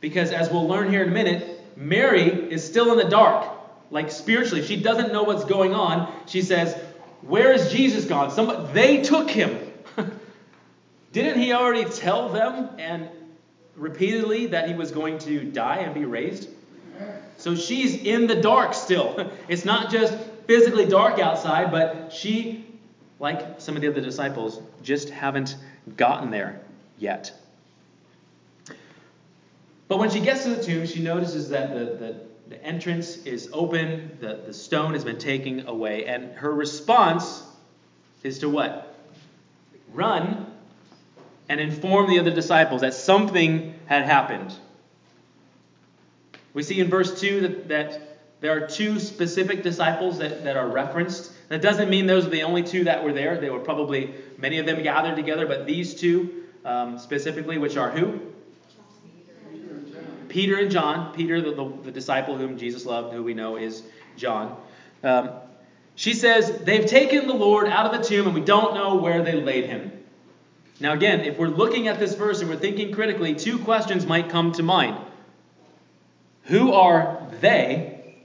Because 0.00 0.32
as 0.32 0.50
we'll 0.50 0.66
learn 0.66 0.90
here 0.90 1.02
in 1.02 1.08
a 1.08 1.12
minute, 1.12 1.53
Mary 1.76 2.52
is 2.52 2.64
still 2.64 2.92
in 2.92 2.98
the 2.98 3.10
dark, 3.10 3.48
like 3.90 4.10
spiritually. 4.10 4.64
She 4.64 4.76
doesn't 4.76 5.12
know 5.12 5.22
what's 5.22 5.44
going 5.44 5.74
on. 5.74 6.12
She 6.26 6.42
says, 6.42 6.74
Where 7.22 7.52
is 7.52 7.72
Jesus 7.72 8.04
gone? 8.04 8.30
Somebody, 8.30 8.72
they 8.72 9.02
took 9.02 9.30
him. 9.30 9.58
Didn't 11.12 11.40
he 11.40 11.52
already 11.52 11.84
tell 11.84 12.28
them 12.28 12.70
and 12.78 13.08
repeatedly 13.76 14.46
that 14.46 14.68
he 14.68 14.74
was 14.74 14.90
going 14.90 15.18
to 15.20 15.44
die 15.44 15.78
and 15.78 15.94
be 15.94 16.04
raised? 16.04 16.48
So 17.36 17.54
she's 17.54 17.96
in 17.96 18.26
the 18.26 18.36
dark 18.36 18.74
still. 18.74 19.30
It's 19.48 19.64
not 19.64 19.90
just 19.90 20.16
physically 20.46 20.86
dark 20.86 21.18
outside, 21.18 21.70
but 21.70 22.12
she, 22.12 22.66
like 23.18 23.60
some 23.60 23.76
of 23.76 23.82
the 23.82 23.88
other 23.88 24.00
disciples, 24.00 24.60
just 24.82 25.10
haven't 25.10 25.56
gotten 25.96 26.30
there 26.30 26.60
yet. 26.98 27.32
But 29.88 29.98
when 29.98 30.10
she 30.10 30.20
gets 30.20 30.44
to 30.44 30.50
the 30.50 30.62
tomb, 30.62 30.86
she 30.86 31.02
notices 31.02 31.50
that 31.50 31.74
the, 31.74 31.84
the, 31.84 32.20
the 32.48 32.64
entrance 32.64 33.18
is 33.24 33.50
open, 33.52 34.16
the, 34.20 34.42
the 34.46 34.54
stone 34.54 34.92
has 34.94 35.04
been 35.04 35.18
taken 35.18 35.66
away, 35.66 36.06
and 36.06 36.32
her 36.36 36.52
response 36.52 37.42
is 38.22 38.38
to 38.38 38.48
what? 38.48 38.96
Run 39.92 40.46
and 41.48 41.60
inform 41.60 42.08
the 42.08 42.18
other 42.18 42.34
disciples 42.34 42.80
that 42.80 42.94
something 42.94 43.74
had 43.86 44.04
happened. 44.04 44.54
We 46.54 46.62
see 46.62 46.80
in 46.80 46.88
verse 46.88 47.20
2 47.20 47.40
that, 47.40 47.68
that 47.68 48.00
there 48.40 48.52
are 48.56 48.66
two 48.66 48.98
specific 49.00 49.62
disciples 49.62 50.18
that, 50.18 50.44
that 50.44 50.56
are 50.56 50.68
referenced. 50.68 51.32
That 51.48 51.60
doesn't 51.60 51.90
mean 51.90 52.06
those 52.06 52.26
are 52.26 52.30
the 52.30 52.42
only 52.42 52.62
two 52.62 52.84
that 52.84 53.04
were 53.04 53.12
there. 53.12 53.38
There 53.40 53.52
were 53.52 53.60
probably 53.60 54.14
many 54.38 54.58
of 54.58 54.66
them 54.66 54.82
gathered 54.82 55.16
together, 55.16 55.46
but 55.46 55.66
these 55.66 55.94
two 55.94 56.44
um, 56.64 56.98
specifically, 56.98 57.58
which 57.58 57.76
are 57.76 57.90
who? 57.90 58.20
Peter 60.34 60.58
and 60.58 60.68
John. 60.68 61.14
Peter, 61.14 61.40
the, 61.40 61.52
the, 61.52 61.72
the, 61.84 61.90
disciple 61.92 62.36
whom 62.36 62.58
Jesus 62.58 62.84
loved, 62.84 63.14
who 63.14 63.22
we 63.22 63.34
know 63.34 63.56
is 63.56 63.84
John. 64.16 64.60
Um, 65.04 65.30
she 65.94 66.12
says, 66.12 66.58
They've 66.64 66.84
taken 66.84 67.28
the 67.28 67.34
Lord 67.34 67.68
out 67.68 67.86
of 67.86 67.92
the 67.96 68.04
tomb, 68.04 68.26
and 68.26 68.34
we 68.34 68.40
don't 68.40 68.74
know 68.74 68.96
where 68.96 69.22
they 69.22 69.40
laid 69.40 69.66
him. 69.66 69.92
Now, 70.80 70.92
again, 70.92 71.20
if 71.20 71.38
we're 71.38 71.46
looking 71.46 71.86
at 71.86 72.00
this 72.00 72.16
verse 72.16 72.40
and 72.40 72.50
we're 72.50 72.56
thinking 72.56 72.92
critically, 72.92 73.36
two 73.36 73.60
questions 73.60 74.06
might 74.06 74.28
come 74.28 74.50
to 74.54 74.64
mind. 74.64 74.98
Who 76.46 76.72
are 76.72 77.24
they 77.40 78.16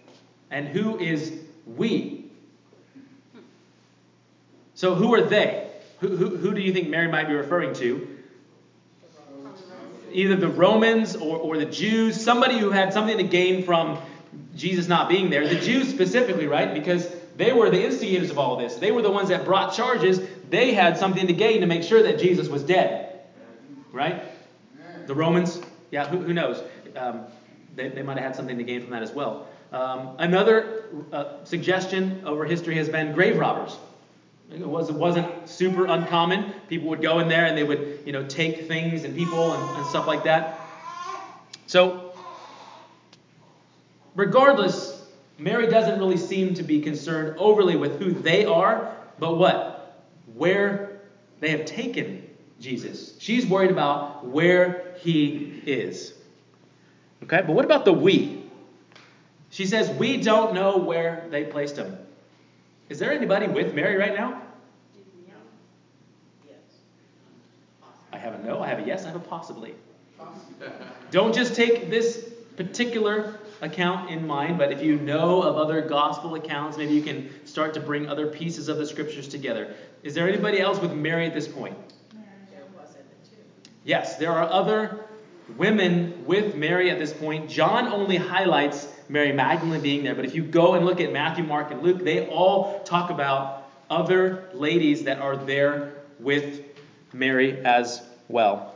and 0.50 0.68
who 0.68 0.98
is 0.98 1.32
we? 1.68 2.25
So, 4.74 4.96
who 4.96 5.13
are 5.13 5.22
they? 5.22 5.70
Who, 6.00 6.18
who, 6.18 6.38
who 6.38 6.56
do 6.56 6.62
you 6.62 6.74
think 6.74 6.89
Mary 6.89 7.08
might 7.08 7.28
be 7.28 7.36
referring 7.36 7.75
to? 7.75 8.19
Either 10.12 10.36
the 10.36 10.50
Romans 10.50 11.16
or, 11.16 11.38
or 11.38 11.58
the 11.58 11.66
Jews, 11.66 12.20
somebody 12.20 12.58
who 12.58 12.72
had 12.72 12.94
something 12.94 13.18
to 13.18 13.24
gain 13.24 13.63
from 13.63 14.00
Jesus 14.56 14.88
not 14.88 15.10
being 15.10 15.30
there. 15.30 15.48
The 15.48 15.60
Jews 15.60 15.89
specifically, 15.89 16.48
right? 16.48 16.74
Because 16.74 17.08
they 17.38 17.54
were 17.54 17.70
the 17.70 17.84
instigators 17.84 18.30
of 18.30 18.38
all 18.38 18.58
this. 18.58 18.75
They 18.75 18.92
were 18.92 19.01
the 19.01 19.12
ones 19.12 19.30
that 19.30 19.46
brought 19.46 19.74
charges. 19.74 20.22
They 20.50 20.74
had 20.74 20.98
something 20.98 21.28
to 21.28 21.34
gain 21.34 21.62
to 21.62 21.68
make 21.68 21.84
sure 21.84 22.04
that 22.04 22.20
Jesus 22.20 22.48
was 22.48 22.63
dead. 22.63 23.22
Right? 23.92 24.24
The 25.08 25.16
Romans? 25.16 25.62
Yeah, 25.92 26.08
who, 26.08 26.20
who 26.20 26.34
knows? 26.34 26.62
Um, 26.96 27.25
they, 27.75 27.89
they 27.89 28.04
might 28.04 28.18
have 28.18 28.25
had 28.25 28.36
something 28.36 28.58
to 28.58 28.63
gain 28.63 28.82
from 28.82 28.92
that 28.92 29.04
as 29.04 29.12
well. 29.12 29.48
Um, 29.72 30.16
another 30.20 30.84
uh, 31.12 31.44
suggestion 31.46 32.24
over 32.25 32.46
history 32.46 32.75
has 32.75 32.89
been 32.89 33.13
grave 33.13 33.38
robbers. 33.38 33.78
It, 34.51 34.60
was, 34.68 34.91
wasn't 34.91 35.48
super 35.48 35.86
uncommon. 35.86 36.53
People 36.68 36.89
would 36.89 37.01
go 37.01 37.20
in 37.20 37.27
there 37.27 37.46
and 37.46 37.58
they 37.58 37.63
would, 37.63 38.01
you 38.06 38.12
know, 38.12 38.25
take 38.25 38.68
things 38.68 39.03
and 39.03 39.15
people 39.15 39.53
and, 39.53 39.77
and 39.77 39.86
stuff 39.88 40.08
like 40.08 40.24
that. 40.24 40.60
So, 41.68 42.13
regardless, 44.15 45.08
Mary 45.38 45.68
doesn't 45.68 46.00
really 46.00 46.18
seem 46.18 46.56
to 46.56 46.63
be 46.63 46.82
concerned 46.82 47.38
overly 47.38 47.75
with 47.75 48.00
who 48.00 48.12
they 48.12 48.46
are, 48.46 48.96
but 49.20 49.38
what? 49.38 50.06
Where 50.34 51.01
they 51.39 51.51
have 51.51 51.65
taken 51.65 52.27
Jesus. 52.60 53.15
She's 53.20 53.46
worried 53.46 53.72
about 53.72 54.25
where 54.25 54.96
he 55.00 55.62
is. 55.65 56.13
Okay, 57.24 57.41
but 57.41 57.53
what 57.53 57.65
about 57.65 57.86
the 57.86 57.94
we? 57.94 58.44
She 59.50 59.65
says, 59.65 59.89
We 59.91 60.18
don't 60.18 60.53
know 60.53 60.77
where 60.77 61.27
they 61.29 61.46
placed 61.46 61.77
him. 61.77 61.98
Is 62.89 62.98
there 62.98 63.12
anybody 63.12 63.48
with 63.48 63.74
Mary 63.75 63.98
right 63.98 64.15
now? 64.15 64.41
I 68.12 68.17
have 68.17 68.34
a 68.34 68.43
no, 68.43 68.62
I 68.62 68.67
have 68.67 68.79
a 68.79 68.81
yes, 68.84 69.05
I 69.05 69.08
have 69.08 69.15
a 69.15 69.19
possibly. 69.19 69.75
Don't 71.12 71.34
just 71.34 71.55
take 71.55 71.89
this 71.89 72.27
particular 72.58 73.39
account 73.62 74.10
in 74.10 74.25
mind, 74.25 74.58
but 74.58 74.72
if 74.72 74.81
you 74.81 74.98
know 74.98 75.41
of 75.43 75.58
other 75.58 75.81
gospel 75.81 76.36
accounts, 76.36 76.77
maybe 76.77 76.93
you 76.93 77.03
can 77.03 77.29
start 77.46 77.74
to 77.75 77.79
bring 77.79 78.10
other 78.10 78.27
pieces 78.27 78.67
of 78.67 78.77
the 78.77 78.86
scriptures 78.86 79.27
together. 79.27 79.74
Is 80.01 80.15
there 80.15 80.27
anybody 80.27 80.60
else 80.60 80.79
with 80.79 80.91
Mary 80.91 81.27
at 81.27 81.34
this 81.34 81.48
point? 81.48 81.77
Yes, 83.86 84.17
there 84.17 84.31
are 84.31 84.50
other 84.50 85.05
women 85.58 86.25
with 86.25 86.55
Mary 86.55 86.89
at 86.89 87.00
this 87.00 87.13
point. 87.13 87.50
John 87.50 87.88
only 87.88 88.17
highlights 88.17 88.88
Mary 89.10 89.32
Magdalene 89.32 89.82
being 89.82 90.04
there, 90.04 90.13
but 90.13 90.24
if 90.24 90.36
you 90.36 90.44
go 90.44 90.75
and 90.75 90.86
look 90.86 91.01
at 91.01 91.12
Matthew, 91.12 91.44
Mark, 91.44 91.72
and 91.72 91.82
Luke, 91.82 92.04
they 92.04 92.28
all 92.28 92.82
talk 92.84 93.10
about 93.10 93.68
other 93.89 94.48
ladies 94.54 95.04
that 95.04 95.20
are 95.20 95.36
there 95.36 95.94
with 96.20 96.62
Mary 97.12 97.60
as 97.66 98.04
well. 98.28 98.75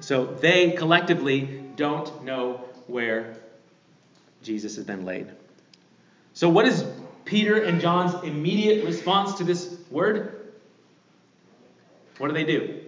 So 0.00 0.26
they 0.26 0.72
collectively 0.72 1.62
don't 1.76 2.24
know 2.24 2.64
where 2.88 3.36
Jesus 4.42 4.74
has 4.74 4.84
been 4.84 5.04
laid. 5.04 5.30
So, 6.32 6.48
what 6.48 6.66
is 6.66 6.84
Peter 7.24 7.62
and 7.62 7.80
John's 7.80 8.12
immediate 8.24 8.84
response 8.84 9.34
to 9.34 9.44
this 9.44 9.76
word? 9.88 10.52
What 12.18 12.28
do 12.28 12.34
they 12.34 12.44
do? 12.44 12.80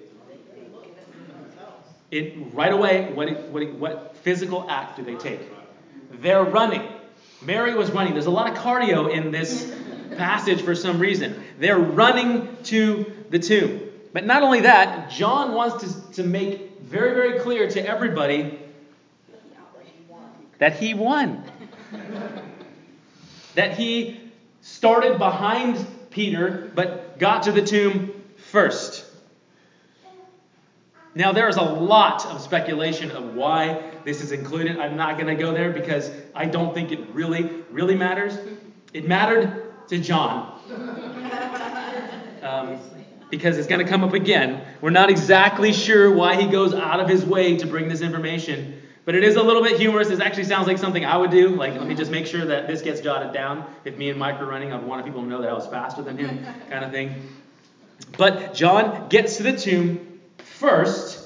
It, 2.10 2.34
right 2.52 2.72
away, 2.72 3.12
what, 3.12 3.30
what, 3.48 3.72
what 3.74 4.16
physical 4.18 4.68
act 4.68 4.96
do 4.96 5.04
they 5.04 5.14
take? 5.14 5.40
They're 6.10 6.44
running. 6.44 6.82
Mary 7.42 7.74
was 7.74 7.90
running. 7.90 8.12
There's 8.12 8.26
a 8.26 8.30
lot 8.30 8.50
of 8.50 8.56
cardio 8.58 9.12
in 9.12 9.30
this 9.30 9.74
passage 10.16 10.62
for 10.62 10.74
some 10.74 10.98
reason. 10.98 11.42
They're 11.58 11.78
running 11.78 12.56
to 12.64 13.12
the 13.30 13.38
tomb. 13.38 13.82
But 14.12 14.24
not 14.24 14.42
only 14.42 14.60
that, 14.60 15.10
John 15.10 15.52
wants 15.52 15.84
to, 15.84 16.12
to 16.22 16.22
make 16.22 16.80
very, 16.80 17.14
very 17.14 17.40
clear 17.40 17.68
to 17.68 17.86
everybody 17.86 18.58
that 20.58 20.76
he 20.76 20.94
won. 20.94 21.44
that 23.54 23.76
he 23.76 24.20
started 24.62 25.18
behind 25.18 25.84
Peter, 26.10 26.70
but 26.74 27.18
got 27.18 27.44
to 27.44 27.52
the 27.52 27.62
tomb 27.62 28.22
first. 28.36 28.95
Now, 31.16 31.32
there 31.32 31.48
is 31.48 31.56
a 31.56 31.62
lot 31.62 32.26
of 32.26 32.42
speculation 32.42 33.10
of 33.10 33.34
why 33.34 33.90
this 34.04 34.22
is 34.22 34.32
included. 34.32 34.78
I'm 34.78 34.96
not 34.96 35.16
going 35.16 35.34
to 35.34 35.42
go 35.42 35.50
there 35.50 35.72
because 35.72 36.10
I 36.34 36.44
don't 36.44 36.74
think 36.74 36.92
it 36.92 37.08
really, 37.14 37.64
really 37.70 37.94
matters. 37.96 38.36
It 38.92 39.08
mattered 39.08 39.64
to 39.88 39.98
John. 39.98 40.52
Um, 42.42 42.78
because 43.28 43.58
it's 43.58 43.66
going 43.66 43.84
to 43.84 43.90
come 43.90 44.04
up 44.04 44.12
again. 44.12 44.64
We're 44.80 44.90
not 44.90 45.10
exactly 45.10 45.72
sure 45.72 46.14
why 46.14 46.40
he 46.40 46.46
goes 46.46 46.72
out 46.74 47.00
of 47.00 47.08
his 47.08 47.24
way 47.24 47.56
to 47.56 47.66
bring 47.66 47.88
this 47.88 48.02
information, 48.02 48.80
but 49.04 49.16
it 49.16 49.24
is 49.24 49.34
a 49.34 49.42
little 49.42 49.64
bit 49.64 49.80
humorous. 49.80 50.06
This 50.06 50.20
actually 50.20 50.44
sounds 50.44 50.68
like 50.68 50.78
something 50.78 51.04
I 51.04 51.16
would 51.16 51.32
do. 51.32 51.48
Like, 51.48 51.72
let 51.72 51.88
me 51.88 51.96
just 51.96 52.12
make 52.12 52.24
sure 52.24 52.44
that 52.44 52.68
this 52.68 52.82
gets 52.82 53.00
jotted 53.00 53.32
down. 53.32 53.68
If 53.84 53.96
me 53.96 54.10
and 54.10 54.18
Mike 54.18 54.38
were 54.38 54.46
running, 54.46 54.72
I'd 54.72 54.84
want 54.84 55.04
people 55.04 55.22
to 55.22 55.26
know 55.26 55.40
that 55.40 55.50
I 55.50 55.54
was 55.54 55.66
faster 55.66 56.02
than 56.02 56.16
him, 56.18 56.46
kind 56.70 56.84
of 56.84 56.92
thing. 56.92 57.16
But 58.16 58.54
John 58.54 59.08
gets 59.08 59.38
to 59.38 59.42
the 59.42 59.56
tomb 59.56 60.05
first. 60.58 61.22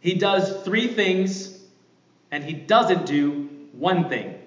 He 0.00 0.14
does 0.14 0.62
three 0.64 0.88
things, 0.88 1.58
and 2.30 2.42
he 2.44 2.52
doesn't 2.52 3.06
do 3.06 3.48
one 3.72 4.08
thing. 4.08 4.38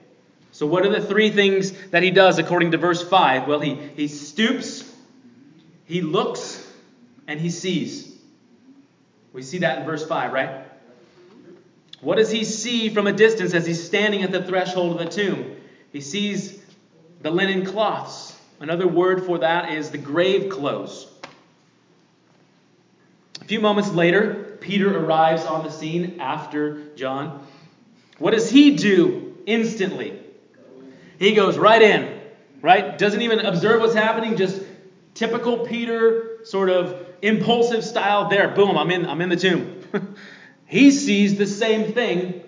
So, 0.51 0.67
what 0.67 0.85
are 0.85 0.89
the 0.89 1.01
three 1.01 1.31
things 1.31 1.71
that 1.89 2.03
he 2.03 2.11
does 2.11 2.37
according 2.37 2.71
to 2.71 2.77
verse 2.77 3.07
5? 3.07 3.47
Well, 3.47 3.59
he, 3.59 3.75
he 3.95 4.07
stoops, 4.07 4.89
he 5.85 6.01
looks, 6.01 6.65
and 7.27 7.39
he 7.39 7.49
sees. 7.49 8.15
We 9.33 9.41
see 9.41 9.59
that 9.59 9.79
in 9.79 9.85
verse 9.85 10.05
5, 10.05 10.31
right? 10.31 10.65
What 12.01 12.17
does 12.17 12.29
he 12.29 12.43
see 12.43 12.89
from 12.89 13.07
a 13.07 13.13
distance 13.13 13.53
as 13.53 13.65
he's 13.65 13.83
standing 13.83 14.23
at 14.23 14.31
the 14.31 14.43
threshold 14.43 14.99
of 14.99 15.05
the 15.05 15.11
tomb? 15.11 15.55
He 15.91 16.01
sees 16.01 16.61
the 17.21 17.31
linen 17.31 17.65
cloths. 17.65 18.37
Another 18.59 18.87
word 18.87 19.25
for 19.25 19.39
that 19.39 19.71
is 19.71 19.89
the 19.89 19.97
grave 19.97 20.49
clothes. 20.49 21.12
A 23.41 23.45
few 23.45 23.59
moments 23.59 23.91
later, 23.91 24.57
Peter 24.61 24.97
arrives 24.97 25.43
on 25.43 25.63
the 25.63 25.71
scene 25.71 26.19
after 26.19 26.95
John. 26.95 27.45
What 28.17 28.31
does 28.31 28.49
he 28.49 28.75
do 28.75 29.35
instantly? 29.45 30.19
He 31.19 31.33
goes 31.33 31.57
right 31.57 31.81
in, 31.81 32.21
right? 32.61 32.97
Doesn't 32.97 33.21
even 33.21 33.39
observe 33.39 33.81
what's 33.81 33.95
happening, 33.95 34.37
just 34.37 34.61
typical 35.13 35.65
Peter 35.65 36.39
sort 36.43 36.69
of 36.69 37.05
impulsive 37.21 37.83
style 37.83 38.29
there. 38.29 38.49
Boom, 38.49 38.77
I'm 38.77 38.91
in 38.91 39.05
I'm 39.05 39.21
in 39.21 39.29
the 39.29 39.35
tomb. 39.35 39.81
he 40.65 40.91
sees 40.91 41.37
the 41.37 41.47
same 41.47 41.93
thing 41.93 42.41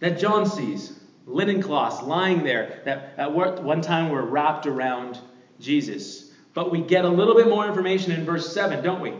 that 0.00 0.18
John 0.18 0.46
sees. 0.46 0.98
Linen 1.26 1.62
cloths 1.62 2.02
lying 2.02 2.42
there 2.42 2.82
that 2.84 3.14
at 3.16 3.32
one 3.32 3.80
time 3.80 4.10
were 4.10 4.24
wrapped 4.24 4.66
around 4.66 5.18
Jesus. 5.60 6.30
But 6.52 6.70
we 6.70 6.80
get 6.80 7.04
a 7.04 7.08
little 7.08 7.34
bit 7.34 7.48
more 7.48 7.66
information 7.66 8.12
in 8.12 8.24
verse 8.24 8.52
7, 8.52 8.82
don't 8.82 9.00
we? 9.00 9.14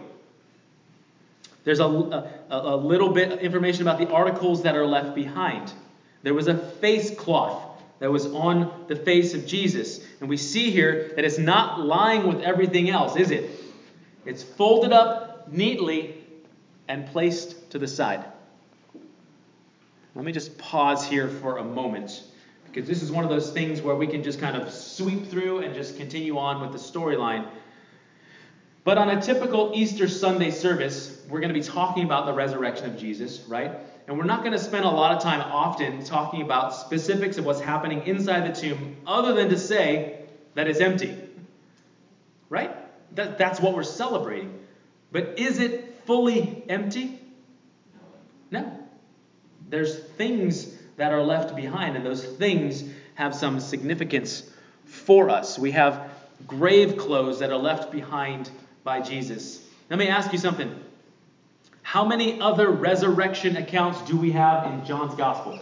There's 1.65 1.81
a, 1.81 1.85
a, 1.85 2.31
a 2.51 2.77
little 2.77 3.11
bit 3.11 3.33
of 3.33 3.39
information 3.39 3.83
about 3.83 3.99
the 3.99 4.11
articles 4.11 4.63
that 4.63 4.75
are 4.75 4.87
left 4.87 5.15
behind. 5.15 5.73
There 6.23 6.35
was 6.35 6.49
a 6.49 6.57
face 6.57 7.15
cloth 7.15 7.63
that 8.01 8.11
was 8.11 8.27
on 8.27 8.85
the 8.89 8.97
face 8.97 9.33
of 9.35 9.47
Jesus. 9.47 10.05
And 10.21 10.29
we 10.29 10.37
see 10.37 10.71
here 10.71 11.13
that 11.15 11.25
it's 11.25 11.39
not 11.39 11.81
lying 11.81 12.27
with 12.27 12.41
everything 12.43 12.91
else, 12.91 13.17
is 13.17 13.31
it? 13.31 13.51
It's 14.25 14.43
folded 14.43 14.93
up 14.93 15.53
neatly 15.53 16.17
and 16.89 17.07
placed 17.07 17.71
to 17.71 17.79
the 17.79 17.87
side. 17.87 18.25
Let 20.15 20.25
me 20.25 20.33
just 20.33 20.59
pause 20.59 21.07
here 21.07 21.29
for 21.29 21.59
a 21.59 21.65
moment 21.65 22.25
because 22.65 22.89
this 22.89 23.03
is 23.03 23.13
one 23.13 23.23
of 23.23 23.31
those 23.31 23.53
things 23.53 23.83
where 23.83 23.95
we 23.95 24.07
can 24.07 24.23
just 24.23 24.41
kind 24.41 24.57
of 24.57 24.73
sweep 24.73 25.27
through 25.27 25.59
and 25.61 25.75
just 25.75 25.97
continue 25.97 26.39
on 26.39 26.61
with 26.61 26.73
the 26.73 26.79
storyline 26.79 27.47
but 28.85 28.99
on 28.99 29.11
a 29.11 29.23
typical 29.23 29.73
Easter 29.75 30.09
Sunday 30.09 30.51
service, 30.51 31.23
we're 31.29 31.41
going 31.41 31.55
to 31.55 31.59
be 31.59 31.65
talking 31.65 32.05
about 32.05 32.27
the 32.27 32.33
resurrection 32.33 32.87
of 32.87 32.99
Jesus, 32.99 33.41
right? 33.49 33.73
And 34.09 34.19
we're 34.19 34.25
not 34.25 34.41
going 34.41 34.53
to 34.53 34.59
spend 34.59 34.85
a 34.85 34.91
lot 34.91 35.17
of 35.17 35.23
time 35.23 35.41
often 35.41 36.05
talking 36.05 36.43
about 36.43 36.75
specifics 36.75 37.39
of 37.39 37.45
what's 37.45 37.61
happening 37.61 38.07
inside 38.07 38.53
the 38.53 38.61
tomb, 38.61 38.97
other 39.07 39.35
than 39.35 39.49
to 39.51 39.59
say 39.59 40.19
that 40.55 40.67
it's 40.67 40.81
empty. 40.81 41.17
Right? 42.49 42.75
That, 43.15 43.39
that's 43.39 43.61
what 43.61 43.75
we're 43.75 43.85
celebrating. 43.85 44.59
But 45.13 45.39
is 45.39 45.61
it 45.61 46.01
fully 46.05 46.65
empty? 46.69 47.21
No. 48.51 48.79
There's 49.69 49.99
things 49.99 50.77
that 50.97 51.13
are 51.13 51.23
left 51.23 51.55
behind, 51.55 51.97
and 51.97 52.05
those 52.05 52.25
things 52.25 52.85
have 53.15 53.35
some 53.35 53.61
significance 53.61 54.51
for 54.85 55.31
us. 55.31 55.59
We 55.59 55.71
have 55.71 56.11
grave 56.47 56.97
clothes 56.97 57.39
that 57.39 57.51
are 57.51 57.59
left 57.59 57.93
behind 57.93 58.51
by 58.85 59.01
Jesus. 59.01 59.65
Let 59.91 59.99
me 59.99 60.09
ask 60.09 60.33
you 60.33 60.39
something. 60.39 60.75
How 61.83 62.05
many 62.05 62.41
other 62.41 62.71
resurrection 62.71 63.57
accounts 63.57 64.01
do 64.03 64.17
we 64.17 64.33
have 64.33 64.73
in 64.73 64.85
John's 64.85 65.15
Gospel? 65.15 65.61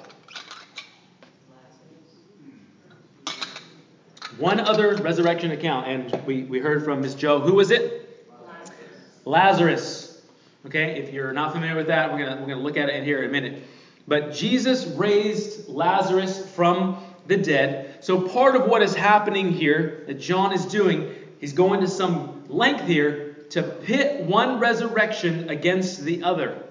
One 4.38 4.60
other 4.60 4.94
resurrection 4.96 5.50
account, 5.50 5.88
and 5.88 6.26
we, 6.26 6.44
we 6.44 6.60
heard 6.60 6.84
from 6.84 7.02
Miss 7.02 7.14
Joe. 7.14 7.40
Who 7.40 7.54
was 7.54 7.70
it? 7.70 8.26
Lazarus. 8.30 8.78
Lazarus. 9.24 10.22
Okay, 10.66 11.00
if 11.00 11.12
you're 11.12 11.32
not 11.32 11.52
familiar 11.52 11.74
with 11.74 11.88
that, 11.88 12.12
we're 12.12 12.24
gonna 12.24 12.40
we're 12.40 12.48
gonna 12.48 12.62
look 12.62 12.76
at 12.76 12.88
it 12.88 12.94
in 12.96 13.04
here 13.04 13.22
in 13.22 13.28
a 13.28 13.32
minute. 13.32 13.62
But 14.06 14.32
Jesus 14.32 14.86
raised 14.86 15.68
Lazarus 15.68 16.48
from 16.54 17.02
the 17.26 17.36
dead. 17.36 18.02
So 18.04 18.28
part 18.28 18.56
of 18.56 18.66
what 18.66 18.82
is 18.82 18.94
happening 18.94 19.52
here 19.52 20.04
that 20.06 20.14
John 20.14 20.52
is 20.52 20.64
doing, 20.64 21.14
he's 21.38 21.52
going 21.52 21.80
to 21.80 21.88
some 21.88 22.39
length 22.52 22.86
here 22.86 23.36
to 23.50 23.62
pit 23.62 24.24
one 24.24 24.58
resurrection 24.58 25.50
against 25.50 26.04
the 26.04 26.22
other. 26.22 26.62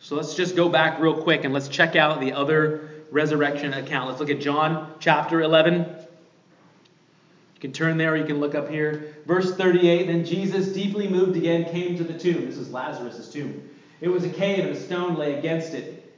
So 0.00 0.16
let's 0.16 0.34
just 0.34 0.56
go 0.56 0.68
back 0.68 0.98
real 1.00 1.22
quick 1.22 1.44
and 1.44 1.54
let's 1.54 1.68
check 1.68 1.96
out 1.96 2.20
the 2.20 2.32
other 2.32 2.90
resurrection 3.10 3.72
account. 3.72 4.08
Let's 4.08 4.20
look 4.20 4.30
at 4.30 4.40
John 4.40 4.94
chapter 4.98 5.40
11. 5.40 5.74
You 5.74 7.60
can 7.60 7.72
turn 7.72 7.98
there, 7.98 8.16
you 8.16 8.24
can 8.24 8.40
look 8.40 8.54
up 8.54 8.68
here. 8.68 9.14
Verse 9.26 9.54
38 9.54 10.06
Then 10.08 10.24
Jesus, 10.24 10.68
deeply 10.68 11.08
moved 11.08 11.36
again, 11.36 11.64
came 11.66 11.96
to 11.98 12.04
the 12.04 12.18
tomb. 12.18 12.46
This 12.46 12.56
is 12.56 12.70
Lazarus' 12.70 13.30
tomb. 13.32 13.68
It 14.00 14.08
was 14.08 14.24
a 14.24 14.28
cave, 14.28 14.66
and 14.66 14.76
a 14.76 14.80
stone 14.80 15.14
lay 15.14 15.38
against 15.38 15.74
it. 15.74 16.12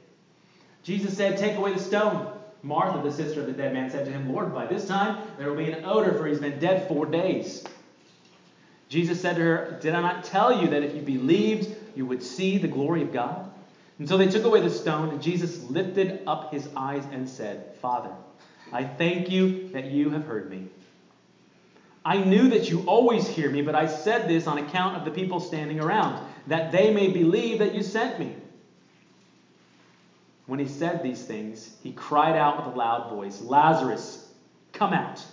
Jesus 0.81 1.15
said, 1.15 1.37
Take 1.37 1.55
away 1.55 1.73
the 1.73 1.79
stone. 1.79 2.35
Martha, 2.65 2.99
the 3.07 3.11
sister 3.11 3.41
of 3.41 3.45
the 3.45 3.53
dead 3.53 3.73
man, 3.73 3.91
said 3.91 4.05
to 4.05 4.11
him, 4.11 4.33
Lord, 4.33 4.51
by 4.51 4.65
this 4.65 4.87
time 4.87 5.23
there 5.37 5.47
will 5.47 5.55
be 5.55 5.71
an 5.71 5.85
odor, 5.85 6.13
for 6.13 6.25
he's 6.25 6.39
been 6.39 6.59
dead 6.59 6.87
four 6.87 7.05
days. 7.05 7.63
Jesus 8.89 9.21
said 9.21 9.35
to 9.35 9.41
her, 9.43 9.77
Did 9.81 9.93
I 9.93 10.01
not 10.01 10.23
tell 10.23 10.51
you 10.51 10.67
that 10.69 10.81
if 10.81 10.95
you 10.95 11.03
believed, 11.03 11.75
you 11.95 12.07
would 12.07 12.23
see 12.23 12.57
the 12.57 12.67
glory 12.67 13.03
of 13.03 13.11
God? 13.11 13.51
And 13.99 14.09
so 14.09 14.17
they 14.17 14.27
took 14.27 14.45
away 14.45 14.61
the 14.61 14.69
stone, 14.71 15.09
and 15.09 15.21
Jesus 15.21 15.61
lifted 15.69 16.23
up 16.25 16.51
his 16.51 16.67
eyes 16.75 17.05
and 17.11 17.29
said, 17.29 17.75
Father, 17.75 18.11
I 18.73 18.83
thank 18.83 19.29
you 19.29 19.69
that 19.69 19.85
you 19.85 20.09
have 20.09 20.25
heard 20.25 20.49
me. 20.49 20.67
I 22.03 22.17
knew 22.17 22.47
that 22.49 22.69
you 22.69 22.81
always 22.87 23.27
hear 23.27 23.51
me, 23.51 23.61
but 23.61 23.75
I 23.75 23.85
said 23.85 24.27
this 24.27 24.47
on 24.47 24.57
account 24.57 24.97
of 24.97 25.05
the 25.05 25.11
people 25.11 25.39
standing 25.39 25.79
around, 25.79 26.19
that 26.47 26.71
they 26.71 26.91
may 26.91 27.09
believe 27.09 27.59
that 27.59 27.75
you 27.75 27.83
sent 27.83 28.19
me. 28.19 28.35
When 30.47 30.59
he 30.59 30.67
said 30.67 31.01
these 31.01 31.23
things, 31.23 31.75
he 31.81 31.91
cried 31.91 32.35
out 32.35 32.57
with 32.57 32.73
a 32.73 32.77
loud 32.77 33.09
voice, 33.09 33.41
Lazarus, 33.41 34.27
come 34.73 34.93
out. 34.93 35.23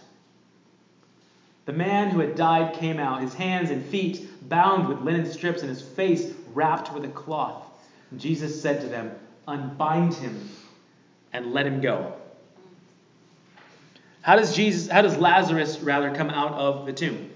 The 1.64 1.72
man 1.72 2.10
who 2.10 2.20
had 2.20 2.34
died 2.34 2.74
came 2.74 2.98
out, 2.98 3.20
his 3.20 3.34
hands 3.34 3.70
and 3.70 3.84
feet 3.84 4.26
bound 4.48 4.88
with 4.88 5.00
linen 5.00 5.30
strips, 5.30 5.60
and 5.60 5.68
his 5.68 5.82
face 5.82 6.32
wrapped 6.54 6.92
with 6.92 7.04
a 7.04 7.08
cloth. 7.08 7.62
And 8.10 8.20
Jesus 8.20 8.60
said 8.60 8.80
to 8.80 8.88
them, 8.88 9.12
Unbind 9.46 10.14
him 10.14 10.48
and 11.32 11.52
let 11.52 11.66
him 11.66 11.80
go. 11.80 12.14
How 14.22 14.36
does 14.36 14.54
Jesus, 14.54 14.90
how 14.90 15.02
does 15.02 15.16
Lazarus 15.16 15.80
rather 15.80 16.14
come 16.14 16.30
out 16.30 16.52
of 16.52 16.86
the 16.86 16.92
tomb? 16.92 17.30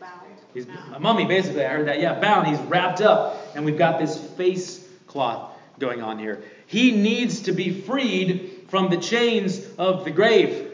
Bound. 0.00 0.20
He's 0.54 0.66
a 0.94 1.00
mummy, 1.00 1.26
basically. 1.26 1.64
I 1.64 1.68
heard 1.68 1.88
that. 1.88 2.00
Yeah, 2.00 2.18
bound. 2.18 2.46
He's 2.46 2.60
wrapped 2.60 3.00
up, 3.00 3.36
and 3.54 3.64
we've 3.64 3.78
got 3.78 3.98
this 3.98 4.16
face 4.16 4.88
cloth 5.06 5.52
going 5.78 6.02
on 6.02 6.18
here. 6.18 6.42
He 6.66 6.90
needs 6.92 7.42
to 7.42 7.52
be 7.52 7.80
freed 7.80 8.66
from 8.68 8.90
the 8.90 8.96
chains 8.96 9.64
of 9.78 10.04
the 10.04 10.10
grave. 10.10 10.72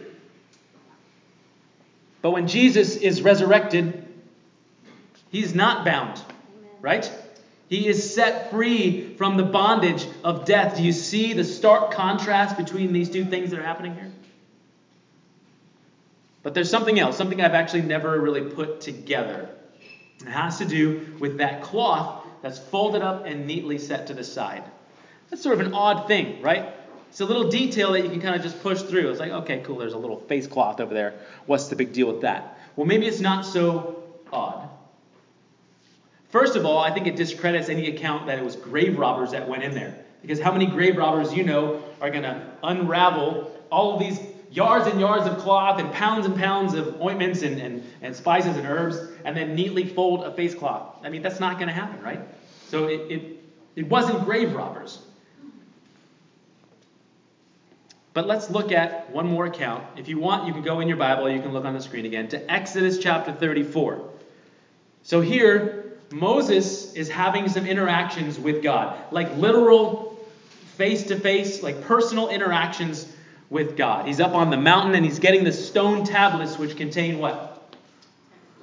But 2.23 2.31
when 2.31 2.47
Jesus 2.47 2.97
is 2.97 3.21
resurrected, 3.21 4.07
he's 5.31 5.55
not 5.55 5.85
bound, 5.85 6.23
right? 6.81 7.11
He 7.69 7.89
is 7.89 8.15
set 8.15 8.51
free 8.51 9.15
from 9.17 9.37
the 9.37 9.43
bondage 9.43 10.07
of 10.23 10.45
death. 10.45 10.77
Do 10.77 10.83
you 10.83 10.93
see 10.93 11.33
the 11.33 11.45
stark 11.45 11.93
contrast 11.93 12.57
between 12.57 12.93
these 12.93 13.11
two 13.11 13.25
things 13.25 13.51
that 13.51 13.59
are 13.59 13.65
happening 13.65 13.95
here? 13.95 14.13
But 16.43 16.55
there's 16.55 16.71
something 16.71 16.99
else, 16.99 17.17
something 17.17 17.41
I've 17.41 17.55
actually 17.55 17.83
never 17.83 18.21
really 18.21 18.51
put 18.51 18.81
together. 18.81 19.49
It 20.21 20.29
has 20.29 20.59
to 20.59 20.65
do 20.65 21.17
with 21.19 21.39
that 21.39 21.63
cloth 21.63 22.25
that's 22.43 22.59
folded 22.59 23.03
up 23.03 23.27
and 23.27 23.47
neatly 23.47 23.79
set 23.79 24.09
to 24.09 24.15
the 24.15 24.25
side. 24.25 24.65
That's 25.33 25.43
sort 25.43 25.59
of 25.59 25.67
an 25.67 25.73
odd 25.73 26.09
thing, 26.09 26.43
right? 26.43 26.75
It's 27.09 27.23
a 27.23 27.25
little 27.25 27.49
detail 27.49 27.93
that 27.93 28.05
you 28.05 28.11
can 28.11 28.21
kind 28.21 28.37
of 28.37 28.43
just 28.43 28.63
push 28.63 28.83
through. 28.83 29.09
It's 29.09 29.19
like, 29.19 29.33
okay, 29.33 29.63
cool, 29.65 29.79
there's 29.79 29.95
a 29.95 29.99
little 29.99 30.21
face 30.21 30.47
cloth 30.47 30.79
over 30.79 30.93
there. 30.93 31.15
What's 31.47 31.69
the 31.69 31.77
big 31.77 31.95
deal 31.95 32.07
with 32.07 32.21
that? 32.21 32.59
Well, 32.77 32.87
maybe 32.87 33.07
it's 33.07 33.21
not 33.21 33.47
so 33.47 34.05
odd. 34.31 34.69
First 36.29 36.55
of 36.55 36.67
all, 36.67 36.81
I 36.81 36.91
think 36.91 37.07
it 37.07 37.17
discredits 37.17 37.71
any 37.71 37.89
account 37.89 38.27
that 38.27 38.39
it 38.39 38.45
was 38.45 38.57
grave 38.57 38.99
robbers 38.99 39.31
that 39.31 39.49
went 39.49 39.63
in 39.63 39.73
there. 39.73 40.05
Because 40.21 40.39
how 40.39 40.53
many 40.53 40.67
grave 40.67 40.99
robbers 40.99 41.33
you 41.33 41.45
know 41.45 41.83
are 42.03 42.11
going 42.11 42.25
to 42.25 42.47
unravel 42.63 43.59
all 43.71 43.95
of 43.95 44.01
these 44.01 44.21
yards 44.51 44.87
and 44.87 45.01
yards 45.01 45.27
of 45.27 45.39
cloth 45.39 45.81
and 45.81 45.91
pounds 45.95 46.27
and 46.27 46.37
pounds 46.37 46.75
of 46.75 47.01
ointments 47.01 47.41
and, 47.41 47.59
and, 47.59 47.83
and 48.03 48.15
spices 48.15 48.59
and 48.59 48.67
herbs 48.67 48.99
and 49.25 49.35
then 49.35 49.55
neatly 49.55 49.87
fold 49.87 50.25
a 50.25 50.33
face 50.35 50.55
cloth? 50.55 50.95
I 51.03 51.09
mean, 51.09 51.23
that's 51.23 51.41
not 51.41 51.55
going 51.55 51.69
to 51.69 51.75
happen, 51.75 52.03
right? 52.03 52.21
So 52.69 52.89
it, 52.89 53.11
it, 53.11 53.45
it 53.77 53.89
wasn't 53.89 54.27
grave 54.27 54.53
robbers. 54.53 54.99
But 58.15 58.27
let's 58.27 58.51
look 58.51 58.73
at 58.73 59.11
one 59.11 59.27
more 59.27 59.47
account. 59.47 59.85
If 59.97 60.09
you 60.09 60.19
want, 60.19 60.47
you 60.47 60.53
can 60.53 60.63
go 60.63 60.81
in 60.81 60.89
your 60.89 60.99
Bible, 60.99 61.31
you 61.31 61.41
can 61.41 61.53
look 61.53 61.65
on 61.65 61.73
the 61.73 61.81
screen 61.81 62.05
again, 62.05 62.29
to 62.29 62.53
Exodus 62.53 62.99
chapter 62.99 63.33
34. 63.33 64.11
So 65.03 65.21
here, 65.21 65.93
Moses 66.11 66.93
is 66.95 67.09
having 67.09 67.49
some 67.49 67.67
interactions 67.67 68.39
with 68.39 68.63
God, 68.63 68.97
like 69.13 69.35
literal 69.37 70.27
face 70.77 71.05
to 71.05 71.19
face, 71.19 71.63
like 71.63 71.83
personal 71.83 72.29
interactions 72.29 73.11
with 73.49 73.77
God. 73.77 74.07
He's 74.07 74.21
up 74.21 74.35
on 74.35 74.51
the 74.51 74.57
mountain 74.57 74.95
and 74.95 75.05
he's 75.05 75.19
getting 75.19 75.45
the 75.45 75.53
stone 75.53 76.05
tablets 76.05 76.59
which 76.59 76.77
contain 76.77 77.19
what? 77.19 77.77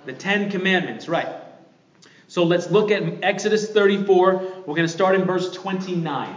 The 0.05 0.13
Ten 0.13 0.49
Commandments, 0.49 1.07
right. 1.07 1.27
So 2.27 2.43
let's 2.43 2.69
look 2.69 2.91
at 2.91 3.23
Exodus 3.23 3.69
34. 3.71 4.33
We're 4.33 4.63
going 4.63 4.81
to 4.83 4.87
start 4.87 5.15
in 5.15 5.25
verse 5.25 5.51
29. 5.51 6.35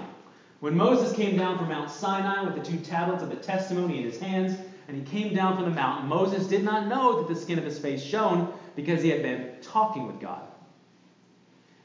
When 0.63 0.77
Moses 0.77 1.13
came 1.17 1.37
down 1.37 1.59
from 1.59 1.71
Mount 1.71 1.91
Sinai 1.91 2.45
with 2.45 2.55
the 2.55 2.61
two 2.61 2.79
tablets 2.79 3.25
of 3.25 3.31
the 3.31 3.35
testimony 3.35 3.99
in 3.99 4.05
his 4.05 4.21
hands, 4.21 4.57
and 4.87 4.97
he 4.97 5.03
came 5.03 5.35
down 5.35 5.57
from 5.57 5.65
the 5.65 5.73
mountain, 5.73 6.09
Moses 6.09 6.47
did 6.47 6.63
not 6.63 6.87
know 6.87 7.17
that 7.17 7.27
the 7.27 7.35
skin 7.35 7.59
of 7.59 7.65
his 7.65 7.81
face 7.81 8.01
shone 8.01 8.47
because 8.77 9.03
he 9.03 9.09
had 9.09 9.23
been 9.23 9.51
talking 9.61 10.07
with 10.07 10.21
God. 10.21 10.47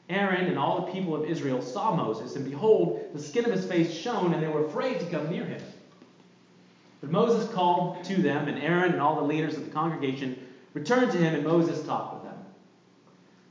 Aaron 0.08 0.46
and 0.46 0.60
all 0.60 0.86
the 0.86 0.92
people 0.92 1.16
of 1.16 1.24
Israel 1.24 1.60
saw 1.60 1.92
Moses, 1.92 2.36
and 2.36 2.44
behold, 2.44 3.00
the 3.12 3.18
skin 3.18 3.44
of 3.44 3.50
his 3.50 3.66
face 3.66 3.92
shone, 3.92 4.32
and 4.32 4.40
they 4.40 4.46
were 4.46 4.64
afraid 4.64 5.00
to 5.00 5.06
come 5.06 5.28
near 5.28 5.44
him. 5.44 5.60
But 7.00 7.10
Moses 7.10 7.52
called 7.52 8.04
to 8.04 8.22
them, 8.22 8.46
and 8.46 8.60
Aaron 8.60 8.92
and 8.92 9.00
all 9.00 9.16
the 9.16 9.22
leaders 9.22 9.56
of 9.56 9.64
the 9.64 9.70
congregation 9.70 10.38
returned 10.72 11.10
to 11.10 11.18
him, 11.18 11.34
and 11.34 11.42
Moses 11.42 11.82
talked 11.82 12.14
with 12.14 12.22
them. 12.22 12.38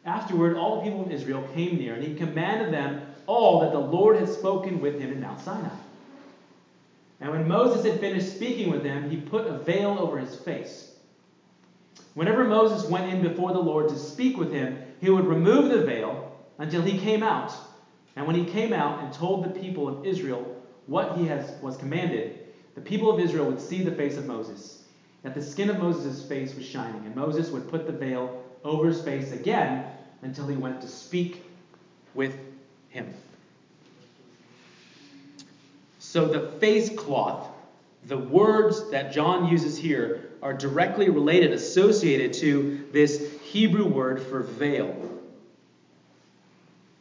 Afterward, 0.06 0.56
all 0.56 0.78
the 0.78 0.84
people 0.84 1.02
of 1.02 1.12
Israel 1.12 1.46
came 1.54 1.78
near, 1.78 1.96
and 1.96 2.04
he 2.06 2.16
commanded 2.16 2.72
them 2.72 3.07
all 3.28 3.62
that 3.62 3.72
the 3.72 3.80
Lord 3.80 4.16
had 4.16 4.30
spoken 4.30 4.82
with 4.82 5.00
him 5.00 5.12
in 5.12 5.22
Mount 5.22 5.40
Sinai. 5.40 5.70
And 7.20 7.32
when 7.32 7.48
Moses 7.48 7.86
had 7.86 8.00
finished 8.00 8.36
speaking 8.36 8.72
with 8.72 8.84
them, 8.84 9.10
he 9.10 9.18
put 9.18 9.46
a 9.46 9.60
veil 9.60 9.98
over 10.00 10.18
his 10.18 10.36
face. 10.36 10.96
Whenever 12.14 12.46
Moses 12.46 12.90
went 12.90 13.08
in 13.08 13.22
before 13.22 13.52
the 13.52 13.60
Lord 13.60 13.90
to 13.90 13.96
speak 13.96 14.38
with 14.38 14.52
him, 14.52 14.78
he 15.00 15.10
would 15.10 15.28
remove 15.28 15.70
the 15.70 15.82
veil 15.82 16.36
until 16.58 16.82
he 16.82 16.98
came 16.98 17.22
out. 17.22 17.54
And 18.16 18.26
when 18.26 18.36
he 18.36 18.46
came 18.46 18.74
out 18.74 19.04
and 19.04 19.14
told 19.14 19.44
the 19.44 19.60
people 19.60 19.88
of 19.88 20.06
Israel 20.06 20.56
what 20.88 21.16
he 21.16 21.26
has, 21.26 21.54
was 21.62 21.78
commanded, 21.78 22.40
the 22.76 22.82
people 22.82 23.12
of 23.12 23.20
Israel 23.20 23.46
would 23.48 23.60
see 23.60 23.84
the 23.84 23.92
face 23.92 24.18
of 24.18 24.26
Moses, 24.26 24.84
that 25.22 25.36
the 25.36 25.42
skin 25.42 25.70
of 25.70 25.80
Moses' 25.80 26.24
face 26.24 26.56
was 26.56 26.66
shining, 26.66 27.06
and 27.06 27.16
Moses 27.16 27.52
would 27.52 27.68
put 27.68 27.86
the 27.86 27.92
veil 27.92 28.42
over 28.64 28.88
his 28.88 29.02
face 29.02 29.32
again 29.32 29.86
until 30.22 30.48
he 30.48 30.56
went 30.56 30.82
to 30.82 30.88
speak 30.88 31.44
with 32.14 32.36
him. 32.98 33.14
So 36.00 36.28
the 36.28 36.52
face 36.60 36.90
cloth, 36.90 37.48
the 38.08 38.18
words 38.18 38.90
that 38.92 39.12
John 39.14 39.48
uses 39.48 39.78
here, 39.78 40.32
are 40.42 40.54
directly 40.54 41.10
related, 41.10 41.52
associated 41.52 42.34
to 42.34 42.86
this 42.92 43.40
Hebrew 43.42 43.88
word 43.88 44.22
for 44.22 44.42
veil. 44.42 44.96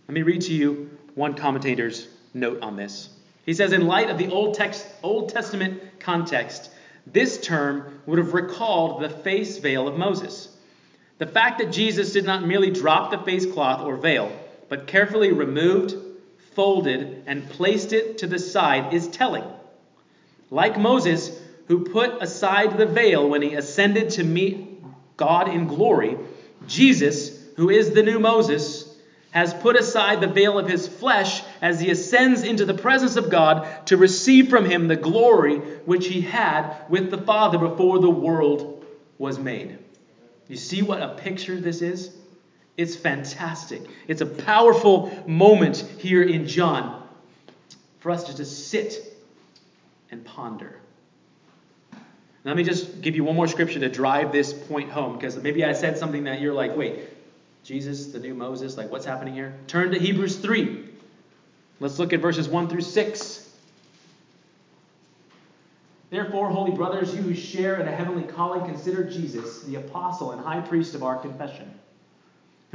Let 0.08 0.14
me 0.14 0.22
read 0.22 0.42
to 0.42 0.54
you 0.54 0.90
one 1.14 1.34
commentator's 1.34 2.08
note 2.34 2.62
on 2.62 2.76
this. 2.76 3.08
He 3.44 3.54
says, 3.54 3.72
in 3.72 3.86
light 3.86 4.10
of 4.10 4.18
the 4.18 4.28
Old, 4.28 4.54
text, 4.54 4.86
Old 5.02 5.28
Testament 5.28 5.80
context, 6.00 6.70
this 7.06 7.40
term 7.40 8.00
would 8.06 8.18
have 8.18 8.34
recalled 8.34 9.02
the 9.02 9.08
face 9.08 9.58
veil 9.58 9.86
of 9.86 9.96
Moses. 9.96 10.48
The 11.18 11.26
fact 11.26 11.58
that 11.58 11.72
Jesus 11.72 12.12
did 12.12 12.24
not 12.24 12.46
merely 12.46 12.70
drop 12.70 13.10
the 13.10 13.18
face 13.18 13.46
cloth 13.46 13.80
or 13.80 13.96
veil, 13.96 14.32
but 14.68 14.86
carefully 14.86 15.32
removed, 15.32 15.94
folded, 16.54 17.22
and 17.26 17.48
placed 17.50 17.92
it 17.92 18.18
to 18.18 18.26
the 18.26 18.38
side 18.38 18.92
is 18.92 19.08
telling. 19.08 19.44
Like 20.50 20.78
Moses, 20.78 21.38
who 21.68 21.84
put 21.84 22.22
aside 22.22 22.78
the 22.78 22.86
veil 22.86 23.28
when 23.28 23.42
he 23.42 23.54
ascended 23.54 24.10
to 24.10 24.24
meet 24.24 24.82
God 25.16 25.48
in 25.48 25.66
glory, 25.66 26.16
Jesus, 26.66 27.38
who 27.56 27.70
is 27.70 27.92
the 27.92 28.02
new 28.02 28.18
Moses, 28.18 28.96
has 29.30 29.52
put 29.52 29.76
aside 29.76 30.20
the 30.20 30.26
veil 30.26 30.58
of 30.58 30.68
his 30.68 30.88
flesh 30.88 31.42
as 31.60 31.78
he 31.80 31.90
ascends 31.90 32.42
into 32.42 32.64
the 32.64 32.74
presence 32.74 33.16
of 33.16 33.28
God 33.28 33.86
to 33.86 33.96
receive 33.96 34.48
from 34.48 34.64
him 34.64 34.88
the 34.88 34.96
glory 34.96 35.58
which 35.84 36.06
he 36.06 36.22
had 36.22 36.74
with 36.88 37.10
the 37.10 37.18
Father 37.18 37.58
before 37.58 37.98
the 37.98 38.08
world 38.08 38.84
was 39.18 39.38
made. 39.38 39.78
You 40.48 40.56
see 40.56 40.80
what 40.82 41.02
a 41.02 41.08
picture 41.08 41.60
this 41.60 41.82
is? 41.82 42.16
It's 42.76 42.94
fantastic. 42.94 43.82
It's 44.06 44.20
a 44.20 44.26
powerful 44.26 45.24
moment 45.26 45.78
here 45.98 46.22
in 46.22 46.46
John 46.46 47.02
for 48.00 48.10
us 48.10 48.24
just 48.24 48.36
to 48.36 48.44
sit 48.44 49.16
and 50.10 50.24
ponder. 50.24 50.80
Let 52.44 52.56
me 52.56 52.62
just 52.62 53.00
give 53.00 53.16
you 53.16 53.24
one 53.24 53.34
more 53.34 53.48
scripture 53.48 53.80
to 53.80 53.88
drive 53.88 54.30
this 54.30 54.52
point 54.52 54.90
home 54.90 55.14
because 55.14 55.36
maybe 55.36 55.64
I 55.64 55.72
said 55.72 55.98
something 55.98 56.24
that 56.24 56.40
you're 56.40 56.54
like, 56.54 56.76
wait, 56.76 57.00
Jesus, 57.64 58.06
the 58.12 58.20
new 58.20 58.34
Moses, 58.34 58.76
like 58.76 58.90
what's 58.90 59.04
happening 59.04 59.34
here? 59.34 59.54
Turn 59.66 59.90
to 59.90 59.98
Hebrews 59.98 60.36
3. 60.36 60.84
Let's 61.80 61.98
look 61.98 62.12
at 62.12 62.20
verses 62.20 62.48
1 62.48 62.68
through 62.68 62.82
6. 62.82 63.50
Therefore, 66.10 66.48
holy 66.48 66.70
brothers, 66.70 67.12
you 67.14 67.20
who 67.20 67.34
share 67.34 67.80
in 67.80 67.88
a 67.88 67.90
heavenly 67.90 68.22
calling, 68.22 68.64
consider 68.64 69.02
Jesus, 69.02 69.62
the 69.62 69.74
apostle 69.74 70.30
and 70.30 70.40
high 70.40 70.60
priest 70.60 70.94
of 70.94 71.02
our 71.02 71.16
confession, 71.16 71.68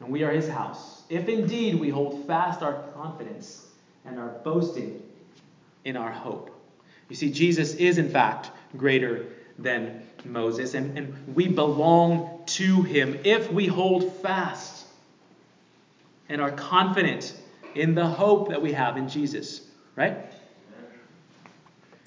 and 0.00 0.08
we 0.08 0.22
are 0.22 0.30
his 0.30 0.48
house. 0.48 1.02
If 1.08 1.28
indeed 1.28 1.78
we 1.78 1.90
hold 1.90 2.26
fast 2.26 2.62
our 2.62 2.82
confidence 2.94 3.66
and 4.04 4.18
our 4.18 4.28
boasting 4.28 5.02
in 5.84 5.96
our 5.96 6.10
hope. 6.10 6.50
You 7.08 7.16
see, 7.16 7.30
Jesus 7.30 7.74
is 7.74 7.98
in 7.98 8.08
fact 8.08 8.50
greater 8.76 9.26
than 9.58 10.06
Moses, 10.24 10.74
and, 10.74 10.96
and 10.96 11.34
we 11.34 11.48
belong 11.48 12.42
to 12.46 12.82
him 12.82 13.18
if 13.24 13.52
we 13.52 13.66
hold 13.66 14.12
fast 14.18 14.86
and 16.28 16.40
are 16.40 16.52
confident 16.52 17.34
in 17.74 17.94
the 17.94 18.06
hope 18.06 18.48
that 18.48 18.62
we 18.62 18.72
have 18.72 18.96
in 18.96 19.08
Jesus. 19.08 19.62
Right? 19.96 20.16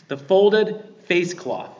The 0.07 0.17
folded 0.17 0.83
face 1.05 1.33
cloth 1.33 1.77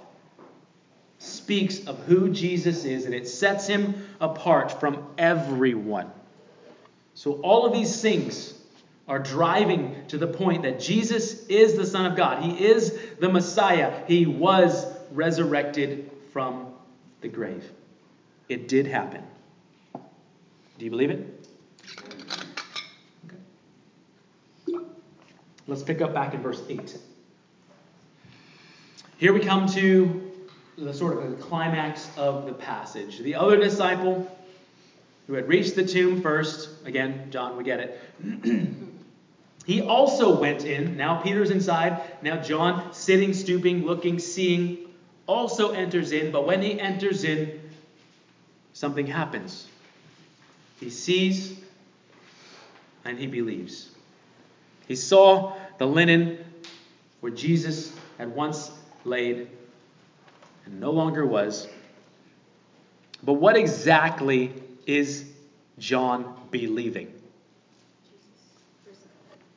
speaks 1.24 1.86
of 1.86 2.00
who 2.00 2.30
Jesus 2.30 2.84
is 2.84 3.06
and 3.06 3.14
it 3.14 3.28
sets 3.28 3.66
him 3.66 4.06
apart 4.20 4.80
from 4.80 5.08
everyone. 5.18 6.12
So, 7.14 7.34
all 7.42 7.66
of 7.66 7.74
these 7.74 8.02
things 8.02 8.54
are 9.08 9.20
driving 9.20 9.96
to 10.08 10.18
the 10.18 10.28
point 10.28 10.64
that 10.64 10.80
Jesus 10.80 11.46
is 11.48 11.76
the 11.76 11.86
Son 11.86 12.06
of 12.06 12.18
God. 12.18 12.44
He 12.44 12.66
is 12.66 12.98
the 13.20 13.30
Messiah. 13.30 14.04
He 14.08 14.26
was 14.26 14.86
resurrected 15.12 16.10
from 16.32 16.74
the 17.22 17.28
grave. 17.28 17.70
It 18.50 18.68
did 18.68 18.88
happen. 18.88 19.24
Do 19.94 20.86
you 20.86 20.90
believe 20.90 21.12
it? 21.12 21.48
Okay. 23.26 24.84
Let's 25.68 25.84
pick 25.84 26.02
up 26.02 26.14
back 26.14 26.34
in 26.34 26.42
verse 26.42 26.62
8. 26.68 26.98
Here 29.18 29.32
we 29.32 29.40
come 29.40 29.68
to 29.68 30.23
the 30.84 30.94
sort 30.94 31.18
of 31.18 31.30
the 31.32 31.44
climax 31.44 32.10
of 32.18 32.46
the 32.46 32.54
passage. 32.54 33.20
The 33.20 33.36
other 33.36 33.58
disciple 33.58 34.30
who 35.28 35.34
had 35.34 35.48
reached 35.48 35.76
the 35.76 35.86
tomb 35.86 36.22
first, 36.22 36.70
again, 36.86 37.30
John, 37.32 37.58
we 37.58 37.64
get 37.64 37.80
it. 37.80 38.70
he 39.66 39.82
also 39.82 40.40
went 40.40 40.66
in. 40.66 40.98
Now 40.98 41.22
Peter's 41.22 41.52
inside. 41.52 42.02
Now 42.22 42.42
John, 42.42 42.94
sitting, 42.94 43.34
stooping, 43.34 43.86
looking, 43.86 44.20
seeing, 44.20 44.80
also 45.26 45.72
enters 45.72 46.12
in. 46.12 46.32
But 46.32 46.46
when 46.46 46.62
he 46.62 46.80
enters 46.80 47.24
in, 47.24 47.62
something 48.74 49.08
happens. 49.08 49.68
He 50.80 50.90
sees 50.90 51.58
and 53.06 53.18
he 53.18 53.28
believes. 53.28 53.92
He 54.88 54.96
saw 54.96 55.54
the 55.78 55.86
linen 55.86 56.38
where 57.22 57.32
Jesus 57.32 57.94
had 58.18 58.36
once 58.36 58.72
laid 59.06 59.48
and 60.66 60.80
no 60.80 60.92
longer 60.92 61.26
was. 61.26 61.68
But 63.24 63.34
what 63.34 63.56
exactly 63.56 64.54
is 64.86 65.26
John 65.80 66.36
believing? 66.52 67.12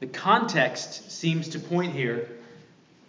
The 0.01 0.07
context 0.07 1.11
seems 1.11 1.49
to 1.51 1.59
point 1.59 1.93
here 1.93 2.29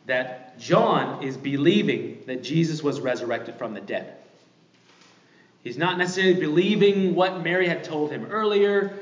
that 0.05 0.57
John 0.57 1.21
is 1.21 1.38
believing 1.38 2.23
that 2.27 2.41
Jesus 2.41 2.81
was 2.81 2.99
resurrected 2.99 3.55
from 3.55 3.73
the 3.73 3.81
dead. 3.81 4.15
He's 5.63 5.77
not 5.77 5.97
necessarily 5.97 6.39
believing 6.39 7.13
what 7.13 7.43
Mary 7.43 7.67
had 7.67 7.83
told 7.83 8.10
him 8.10 8.25
earlier. 8.27 8.97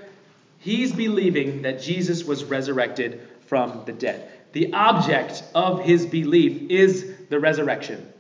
He's 0.57 0.91
believing 0.91 1.61
that 1.61 1.79
Jesus 1.79 2.23
was 2.23 2.43
resurrected 2.43 3.21
from 3.45 3.83
the 3.85 3.93
dead. 3.93 4.31
The 4.53 4.73
object 4.73 5.43
of 5.53 5.83
his 5.83 6.07
belief 6.07 6.71
is 6.71 7.13
the 7.29 7.39
resurrection. 7.39 8.11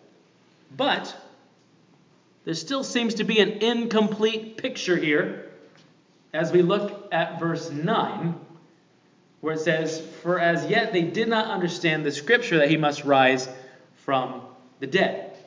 But 0.75 1.15
there 2.43 2.53
still 2.53 2.83
seems 2.83 3.15
to 3.15 3.23
be 3.23 3.39
an 3.39 3.49
incomplete 3.49 4.57
picture 4.57 4.97
here 4.97 5.51
as 6.33 6.51
we 6.51 6.61
look 6.61 7.07
at 7.11 7.39
verse 7.39 7.71
9, 7.71 8.35
where 9.39 9.53
it 9.53 9.59
says, 9.59 10.01
For 10.21 10.39
as 10.39 10.65
yet 10.65 10.91
they 10.91 11.03
did 11.03 11.29
not 11.29 11.47
understand 11.47 12.05
the 12.05 12.11
scripture 12.11 12.57
that 12.57 12.69
he 12.69 12.77
must 12.77 13.05
rise 13.05 13.47
from 14.03 14.41
the 14.79 14.87
dead. 14.87 15.37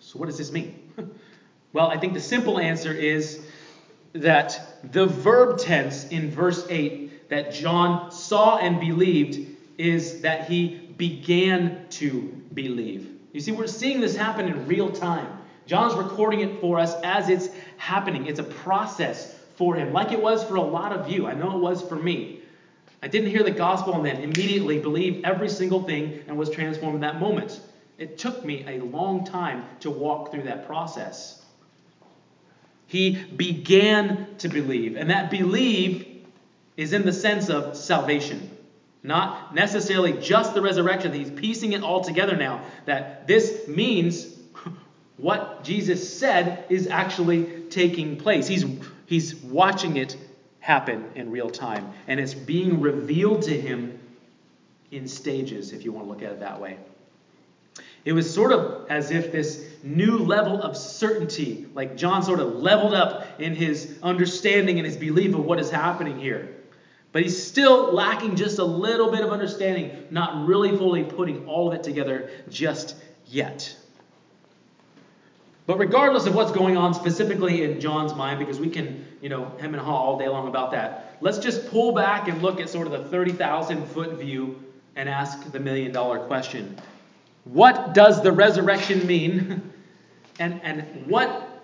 So, 0.00 0.18
what 0.18 0.26
does 0.26 0.38
this 0.38 0.50
mean? 0.50 0.78
well, 1.72 1.88
I 1.88 1.98
think 1.98 2.14
the 2.14 2.20
simple 2.20 2.58
answer 2.58 2.92
is 2.92 3.44
that 4.14 4.78
the 4.92 5.06
verb 5.06 5.58
tense 5.58 6.08
in 6.08 6.30
verse 6.30 6.66
8 6.68 7.28
that 7.28 7.52
John 7.52 8.10
saw 8.10 8.56
and 8.56 8.80
believed 8.80 9.50
is 9.76 10.22
that 10.22 10.48
he 10.48 10.76
began 10.96 11.86
to 11.90 12.22
believe. 12.52 13.13
You 13.34 13.40
see, 13.40 13.50
we're 13.50 13.66
seeing 13.66 14.00
this 14.00 14.14
happen 14.14 14.46
in 14.46 14.68
real 14.68 14.92
time. 14.92 15.26
John's 15.66 15.94
recording 15.94 16.40
it 16.40 16.60
for 16.60 16.78
us 16.78 16.94
as 17.02 17.28
it's 17.28 17.48
happening. 17.78 18.26
It's 18.26 18.38
a 18.38 18.44
process 18.44 19.34
for 19.56 19.74
him, 19.74 19.92
like 19.92 20.12
it 20.12 20.22
was 20.22 20.44
for 20.44 20.54
a 20.54 20.62
lot 20.62 20.92
of 20.92 21.10
you. 21.10 21.26
I 21.26 21.34
know 21.34 21.56
it 21.56 21.60
was 21.60 21.82
for 21.82 21.96
me. 21.96 22.42
I 23.02 23.08
didn't 23.08 23.30
hear 23.30 23.42
the 23.42 23.50
gospel 23.50 23.94
and 23.94 24.06
then 24.06 24.22
immediately 24.22 24.78
believe 24.78 25.24
every 25.24 25.48
single 25.48 25.82
thing 25.82 26.22
and 26.28 26.38
was 26.38 26.48
transformed 26.48 26.94
in 26.94 27.00
that 27.00 27.18
moment. 27.18 27.60
It 27.98 28.18
took 28.18 28.44
me 28.44 28.64
a 28.68 28.78
long 28.78 29.24
time 29.24 29.64
to 29.80 29.90
walk 29.90 30.30
through 30.30 30.44
that 30.44 30.68
process. 30.68 31.42
He 32.86 33.20
began 33.36 34.28
to 34.38 34.48
believe, 34.48 34.96
and 34.96 35.10
that 35.10 35.32
believe 35.32 36.24
is 36.76 36.92
in 36.92 37.04
the 37.04 37.12
sense 37.12 37.48
of 37.48 37.76
salvation. 37.76 38.53
Not 39.04 39.54
necessarily 39.54 40.14
just 40.14 40.54
the 40.54 40.62
resurrection. 40.62 41.12
He's 41.12 41.30
piecing 41.30 41.74
it 41.74 41.82
all 41.82 42.02
together 42.02 42.36
now. 42.36 42.64
That 42.86 43.28
this 43.28 43.68
means 43.68 44.34
what 45.18 45.62
Jesus 45.62 46.18
said 46.18 46.64
is 46.70 46.86
actually 46.86 47.44
taking 47.68 48.16
place. 48.16 48.48
He's, 48.48 48.64
he's 49.04 49.36
watching 49.36 49.98
it 49.98 50.16
happen 50.60 51.04
in 51.14 51.30
real 51.30 51.50
time. 51.50 51.92
And 52.08 52.18
it's 52.18 52.32
being 52.32 52.80
revealed 52.80 53.42
to 53.42 53.60
him 53.60 54.00
in 54.90 55.06
stages, 55.06 55.72
if 55.72 55.84
you 55.84 55.92
want 55.92 56.06
to 56.06 56.10
look 56.10 56.22
at 56.22 56.32
it 56.32 56.40
that 56.40 56.58
way. 56.58 56.78
It 58.06 58.14
was 58.14 58.32
sort 58.32 58.52
of 58.52 58.88
as 58.88 59.10
if 59.10 59.30
this 59.30 59.66
new 59.82 60.16
level 60.16 60.62
of 60.62 60.78
certainty, 60.78 61.66
like 61.74 61.96
John 61.96 62.22
sort 62.22 62.40
of 62.40 62.54
leveled 62.54 62.94
up 62.94 63.38
in 63.38 63.54
his 63.54 63.98
understanding 64.02 64.78
and 64.78 64.86
his 64.86 64.96
belief 64.96 65.34
of 65.34 65.44
what 65.44 65.58
is 65.58 65.70
happening 65.70 66.18
here. 66.18 66.54
But 67.14 67.22
he's 67.22 67.40
still 67.40 67.92
lacking 67.92 68.34
just 68.34 68.58
a 68.58 68.64
little 68.64 69.08
bit 69.08 69.22
of 69.22 69.30
understanding, 69.30 70.04
not 70.10 70.48
really 70.48 70.76
fully 70.76 71.04
putting 71.04 71.46
all 71.46 71.68
of 71.68 71.74
it 71.74 71.84
together 71.84 72.28
just 72.50 72.96
yet. 73.28 73.76
But 75.68 75.78
regardless 75.78 76.26
of 76.26 76.34
what's 76.34 76.50
going 76.50 76.76
on 76.76 76.92
specifically 76.92 77.62
in 77.62 77.78
John's 77.78 78.16
mind, 78.16 78.40
because 78.40 78.58
we 78.58 78.68
can, 78.68 79.06
you 79.20 79.28
know, 79.28 79.44
hem 79.60 79.74
and 79.74 79.80
haw 79.80 79.94
all 79.94 80.18
day 80.18 80.26
long 80.26 80.48
about 80.48 80.72
that, 80.72 81.16
let's 81.20 81.38
just 81.38 81.70
pull 81.70 81.92
back 81.92 82.26
and 82.26 82.42
look 82.42 82.58
at 82.58 82.68
sort 82.68 82.88
of 82.88 82.92
the 82.92 83.08
30,000 83.08 83.86
foot 83.86 84.18
view 84.18 84.60
and 84.96 85.08
ask 85.08 85.52
the 85.52 85.60
million 85.60 85.92
dollar 85.92 86.18
question. 86.18 86.76
What 87.44 87.94
does 87.94 88.24
the 88.24 88.32
resurrection 88.32 89.06
mean? 89.06 89.70
And, 90.40 90.60
and 90.64 91.06
what 91.06 91.62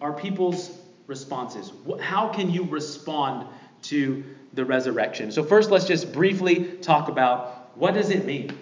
are 0.00 0.12
people's 0.12 0.70
responses? 1.08 1.72
How 2.00 2.28
can 2.28 2.48
you 2.48 2.62
respond 2.62 3.48
to 3.88 4.24
the 4.54 4.64
resurrection. 4.64 5.30
So 5.30 5.42
first 5.44 5.70
let's 5.70 5.86
just 5.86 6.12
briefly 6.12 6.64
talk 6.80 7.08
about 7.08 7.76
what 7.76 7.94
does 7.94 8.10
it 8.10 8.24
mean 8.24 8.56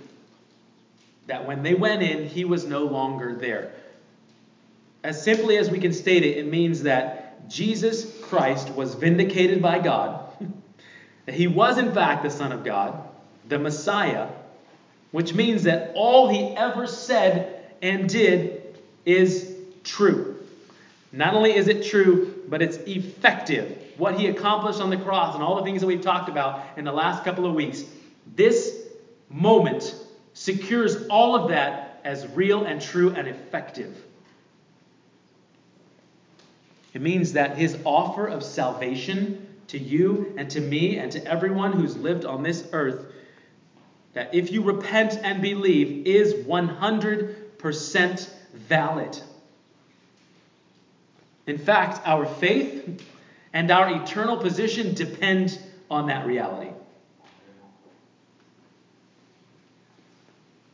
that 1.26 1.46
when 1.46 1.62
they 1.62 1.74
went 1.74 2.02
in 2.02 2.26
he 2.26 2.44
was 2.44 2.64
no 2.64 2.84
longer 2.84 3.34
there. 3.34 3.72
As 5.02 5.22
simply 5.22 5.56
as 5.56 5.70
we 5.70 5.78
can 5.78 5.92
state 5.92 6.24
it, 6.24 6.36
it 6.38 6.46
means 6.46 6.82
that 6.82 7.48
Jesus 7.48 8.12
Christ 8.22 8.70
was 8.70 8.94
vindicated 8.94 9.62
by 9.62 9.78
God. 9.78 10.24
that 11.26 11.34
he 11.34 11.46
was 11.46 11.78
in 11.78 11.92
fact 11.92 12.22
the 12.22 12.30
son 12.30 12.52
of 12.52 12.64
God, 12.64 13.08
the 13.48 13.58
Messiah, 13.58 14.28
which 15.12 15.34
means 15.34 15.64
that 15.64 15.92
all 15.94 16.28
he 16.28 16.54
ever 16.56 16.86
said 16.86 17.72
and 17.82 18.08
did 18.08 18.62
is 19.04 19.54
true. 19.84 20.36
Not 21.12 21.34
only 21.34 21.54
is 21.54 21.68
it 21.68 21.84
true, 21.84 22.35
but 22.48 22.62
it's 22.62 22.76
effective. 22.86 23.82
What 23.96 24.18
he 24.18 24.26
accomplished 24.26 24.80
on 24.80 24.90
the 24.90 24.96
cross 24.96 25.34
and 25.34 25.42
all 25.42 25.56
the 25.56 25.62
things 25.62 25.80
that 25.80 25.86
we've 25.86 26.00
talked 26.00 26.28
about 26.28 26.62
in 26.76 26.84
the 26.84 26.92
last 26.92 27.24
couple 27.24 27.46
of 27.46 27.54
weeks, 27.54 27.84
this 28.34 28.82
moment 29.28 29.94
secures 30.34 31.06
all 31.08 31.34
of 31.34 31.48
that 31.50 32.00
as 32.04 32.26
real 32.28 32.64
and 32.64 32.80
true 32.80 33.10
and 33.10 33.26
effective. 33.26 34.02
It 36.92 37.02
means 37.02 37.32
that 37.34 37.58
his 37.58 37.76
offer 37.84 38.26
of 38.26 38.42
salvation 38.42 39.46
to 39.68 39.78
you 39.78 40.34
and 40.38 40.48
to 40.50 40.60
me 40.60 40.98
and 40.98 41.10
to 41.12 41.24
everyone 41.26 41.72
who's 41.72 41.96
lived 41.96 42.24
on 42.24 42.42
this 42.42 42.66
earth, 42.72 43.06
that 44.14 44.34
if 44.34 44.50
you 44.50 44.62
repent 44.62 45.18
and 45.22 45.42
believe, 45.42 46.06
is 46.06 46.32
100% 46.32 48.30
valid. 48.54 49.20
In 51.46 51.58
fact, 51.58 52.06
our 52.06 52.26
faith 52.26 53.02
and 53.52 53.70
our 53.70 54.02
eternal 54.02 54.36
position 54.36 54.94
depend 54.94 55.58
on 55.90 56.08
that 56.08 56.26
reality. 56.26 56.70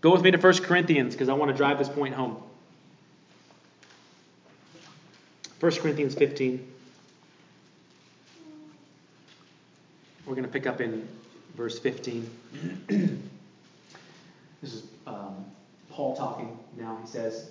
Go 0.00 0.10
with 0.10 0.22
me 0.22 0.32
to 0.32 0.38
1 0.38 0.54
Corinthians 0.64 1.14
because 1.14 1.28
I 1.28 1.34
want 1.34 1.50
to 1.50 1.56
drive 1.56 1.78
this 1.78 1.88
point 1.88 2.14
home. 2.14 2.42
1 5.60 5.72
Corinthians 5.76 6.14
15. 6.16 6.66
We're 10.26 10.34
going 10.34 10.44
to 10.44 10.50
pick 10.50 10.66
up 10.66 10.80
in 10.80 11.06
verse 11.56 11.78
15. 11.78 12.28
this 12.88 14.72
is 14.74 14.82
um, 15.06 15.44
Paul 15.90 16.16
talking 16.16 16.58
now. 16.76 16.98
He 17.00 17.06
says, 17.06 17.50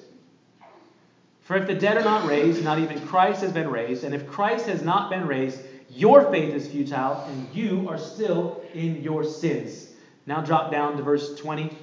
For 1.51 1.57
if 1.57 1.67
the 1.67 1.75
dead 1.75 1.97
are 1.97 2.03
not 2.05 2.29
raised, 2.29 2.63
not 2.63 2.79
even 2.79 3.05
Christ 3.05 3.41
has 3.41 3.51
been 3.51 3.69
raised. 3.69 4.05
And 4.05 4.15
if 4.15 4.25
Christ 4.25 4.67
has 4.67 4.81
not 4.83 5.09
been 5.09 5.27
raised, 5.27 5.59
your 5.89 6.31
faith 6.31 6.53
is 6.53 6.65
futile, 6.65 7.25
and 7.27 7.53
you 7.53 7.89
are 7.89 7.97
still 7.97 8.63
in 8.73 9.03
your 9.03 9.25
sins. 9.25 9.89
Now 10.25 10.39
drop 10.39 10.71
down 10.71 10.95
to 10.95 11.03
verse 11.03 11.35
20. 11.35 11.75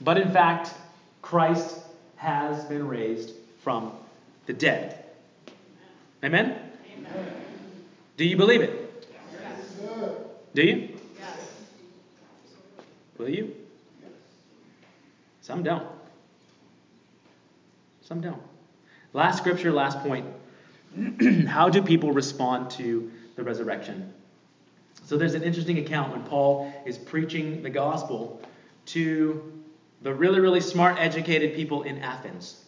But 0.00 0.18
in 0.18 0.32
fact, 0.32 0.74
Christ 1.22 1.78
has 2.16 2.64
been 2.64 2.88
raised 2.88 3.30
from 3.60 3.92
the 4.46 4.54
dead. 4.54 5.04
Amen? 6.24 6.58
Amen. 6.98 7.32
Do 8.16 8.24
you 8.24 8.36
believe 8.36 8.62
it? 8.62 9.06
Yes. 9.40 9.76
Do 10.52 10.62
you? 10.62 10.88
Yes. 11.20 11.38
Will 13.18 13.28
you? 13.28 13.54
Some 15.42 15.62
don't. 15.62 15.93
Some 18.04 18.20
don't. 18.20 18.42
Last 19.14 19.38
scripture, 19.38 19.72
last 19.72 19.98
point. 20.00 20.26
How 21.48 21.70
do 21.70 21.80
people 21.80 22.12
respond 22.12 22.70
to 22.72 23.10
the 23.34 23.42
resurrection? 23.42 24.12
So 25.06 25.16
there's 25.16 25.32
an 25.32 25.42
interesting 25.42 25.78
account 25.78 26.12
when 26.12 26.22
Paul 26.24 26.70
is 26.84 26.98
preaching 26.98 27.62
the 27.62 27.70
gospel 27.70 28.42
to 28.86 29.52
the 30.02 30.12
really, 30.12 30.40
really 30.40 30.60
smart, 30.60 30.98
educated 30.98 31.54
people 31.54 31.82
in 31.84 31.98
Athens, 31.98 32.62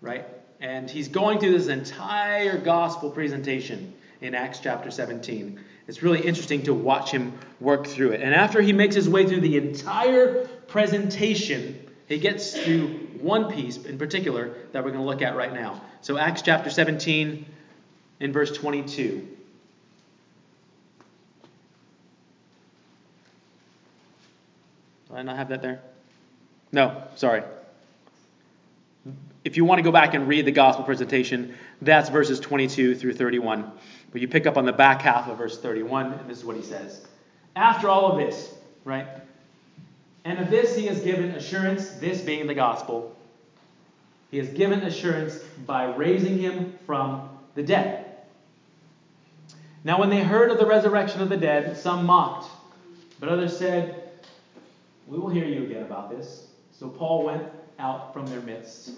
right? 0.00 0.24
And 0.60 0.90
he's 0.90 1.08
going 1.08 1.40
through 1.40 1.52
this 1.52 1.68
entire 1.68 2.56
gospel 2.56 3.10
presentation 3.10 3.92
in 4.22 4.34
Acts 4.34 4.60
chapter 4.60 4.90
17. 4.90 5.60
It's 5.88 6.02
really 6.02 6.22
interesting 6.22 6.62
to 6.62 6.72
watch 6.72 7.10
him 7.10 7.38
work 7.60 7.86
through 7.86 8.12
it. 8.12 8.22
And 8.22 8.34
after 8.34 8.62
he 8.62 8.72
makes 8.72 8.94
his 8.94 9.10
way 9.10 9.26
through 9.26 9.42
the 9.42 9.58
entire 9.58 10.46
presentation, 10.68 11.78
he 12.08 12.18
gets 12.18 12.54
to 12.64 13.03
one 13.20 13.52
piece 13.52 13.76
in 13.76 13.98
particular 13.98 14.54
that 14.72 14.84
we're 14.84 14.90
going 14.90 15.02
to 15.02 15.08
look 15.08 15.22
at 15.22 15.36
right 15.36 15.52
now. 15.52 15.82
So, 16.00 16.18
Acts 16.18 16.42
chapter 16.42 16.70
17, 16.70 17.46
in 18.20 18.32
verse 18.32 18.56
22. 18.56 19.28
Do 25.08 25.14
I 25.14 25.22
not 25.22 25.36
have 25.36 25.48
that 25.50 25.62
there? 25.62 25.80
No, 26.72 27.04
sorry. 27.16 27.42
If 29.44 29.56
you 29.56 29.64
want 29.64 29.78
to 29.78 29.82
go 29.82 29.92
back 29.92 30.14
and 30.14 30.26
read 30.26 30.46
the 30.46 30.52
gospel 30.52 30.84
presentation, 30.84 31.54
that's 31.82 32.08
verses 32.08 32.40
22 32.40 32.94
through 32.94 33.12
31. 33.12 33.70
But 34.10 34.22
you 34.22 34.28
pick 34.28 34.46
up 34.46 34.56
on 34.56 34.64
the 34.64 34.72
back 34.72 35.02
half 35.02 35.28
of 35.28 35.38
verse 35.38 35.58
31, 35.60 36.12
and 36.12 36.30
this 36.30 36.38
is 36.38 36.44
what 36.44 36.56
he 36.56 36.62
says. 36.62 37.06
After 37.54 37.88
all 37.88 38.10
of 38.10 38.18
this, 38.18 38.54
right? 38.84 39.06
And 40.24 40.38
of 40.38 40.50
this 40.50 40.74
he 40.74 40.86
has 40.86 41.00
given 41.00 41.30
assurance, 41.32 41.90
this 41.90 42.20
being 42.22 42.46
the 42.46 42.54
gospel. 42.54 43.14
He 44.30 44.38
has 44.38 44.48
given 44.48 44.80
assurance 44.80 45.38
by 45.66 45.94
raising 45.94 46.38
him 46.38 46.78
from 46.86 47.28
the 47.54 47.62
dead. 47.62 48.04
Now, 49.84 50.00
when 50.00 50.08
they 50.08 50.22
heard 50.22 50.50
of 50.50 50.58
the 50.58 50.66
resurrection 50.66 51.20
of 51.20 51.28
the 51.28 51.36
dead, 51.36 51.76
some 51.76 52.06
mocked, 52.06 52.50
but 53.20 53.28
others 53.28 53.56
said, 53.56 54.10
We 55.06 55.18
will 55.18 55.28
hear 55.28 55.44
you 55.44 55.64
again 55.64 55.82
about 55.82 56.10
this. 56.10 56.46
So 56.72 56.88
Paul 56.88 57.24
went 57.24 57.44
out 57.78 58.14
from 58.14 58.26
their 58.26 58.40
midst. 58.40 58.92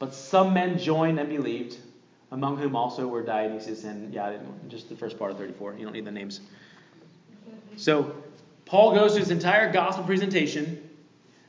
But 0.00 0.12
some 0.12 0.52
men 0.52 0.76
joined 0.76 1.18
and 1.20 1.28
believed, 1.28 1.76
among 2.32 2.58
whom 2.58 2.74
also 2.76 3.06
were 3.06 3.22
Dionysius 3.22 3.84
and, 3.84 4.12
yeah, 4.12 4.36
just 4.66 4.88
the 4.88 4.96
first 4.96 5.18
part 5.18 5.30
of 5.30 5.38
34. 5.38 5.74
You 5.74 5.84
don't 5.84 5.92
need 5.92 6.04
the 6.04 6.10
names. 6.10 6.40
So 7.76 8.14
Paul 8.68 8.94
goes 8.94 9.12
through 9.12 9.20
his 9.20 9.30
entire 9.30 9.72
gospel 9.72 10.04
presentation, 10.04 10.82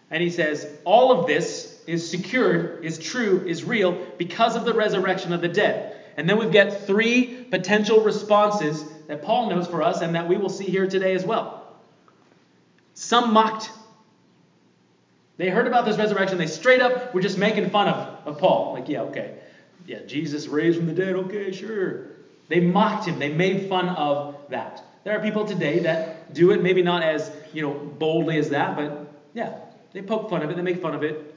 and 0.10 0.23
he 0.23 0.29
says, 0.29 0.67
All 0.86 1.12
of 1.12 1.27
this 1.27 1.84
is 1.86 2.10
secured, 2.10 2.84
is 2.86 2.97
true, 2.97 3.45
is 3.45 3.63
real 3.63 3.97
because 4.17 4.55
of 4.55 4.65
the 4.65 4.73
resurrection 4.73 5.34
of 5.34 5.41
the 5.41 5.47
dead. 5.47 5.97
And 6.17 6.27
then 6.27 6.38
we've 6.38 6.51
got 6.51 6.86
three 6.86 7.25
potential 7.49 8.01
responses 8.01 8.86
that 9.08 9.21
Paul 9.21 9.49
knows 9.49 9.67
for 9.67 9.82
us 9.82 10.01
and 10.01 10.15
that 10.15 10.27
we 10.27 10.38
will 10.38 10.49
see 10.49 10.65
here 10.65 10.88
today 10.88 11.13
as 11.13 11.25
well. 11.25 11.77
Some 12.93 13.32
mocked. 13.34 13.71
They 15.38 15.49
heard 15.49 15.67
about 15.67 15.86
this 15.86 15.97
resurrection. 15.97 16.38
They 16.38 16.47
straight 16.47 16.82
up 16.82 17.13
were 17.13 17.21
just 17.21 17.38
making 17.38 17.69
fun 17.69 17.88
of, 17.88 18.27
of 18.27 18.38
Paul. 18.38 18.73
Like, 18.73 18.89
yeah, 18.89 19.01
okay. 19.03 19.36
Yeah, 19.88 20.01
Jesus 20.05 20.47
raised 20.47 20.77
from 20.77 20.88
the 20.88 20.93
dead. 20.93 21.15
Okay, 21.15 21.51
sure. 21.51 22.08
They 22.49 22.60
mocked 22.60 23.05
him. 23.08 23.19
They 23.19 23.29
made 23.29 23.67
fun 23.69 23.89
of 23.89 24.36
that. 24.49 24.84
There 25.10 25.17
are 25.17 25.24
people 25.24 25.43
today 25.43 25.80
that 25.80 26.36
do 26.36 26.52
it, 26.52 26.62
maybe 26.62 26.84
not 26.84 27.02
as, 27.02 27.32
you 27.52 27.63
know, 27.63 27.74
boldly 27.74 28.38
as 28.38 28.52
that, 28.52 28.76
but 28.76 29.12
yeah, 29.34 29.58
they 29.91 30.04
poke 30.04 30.30
fun 30.30 30.43
of 30.43 30.52
it. 30.52 30.56
They 30.56 30.62
make 30.62 30.84
fun 30.84 30.93
of 30.93 31.02
it. 31.02 31.34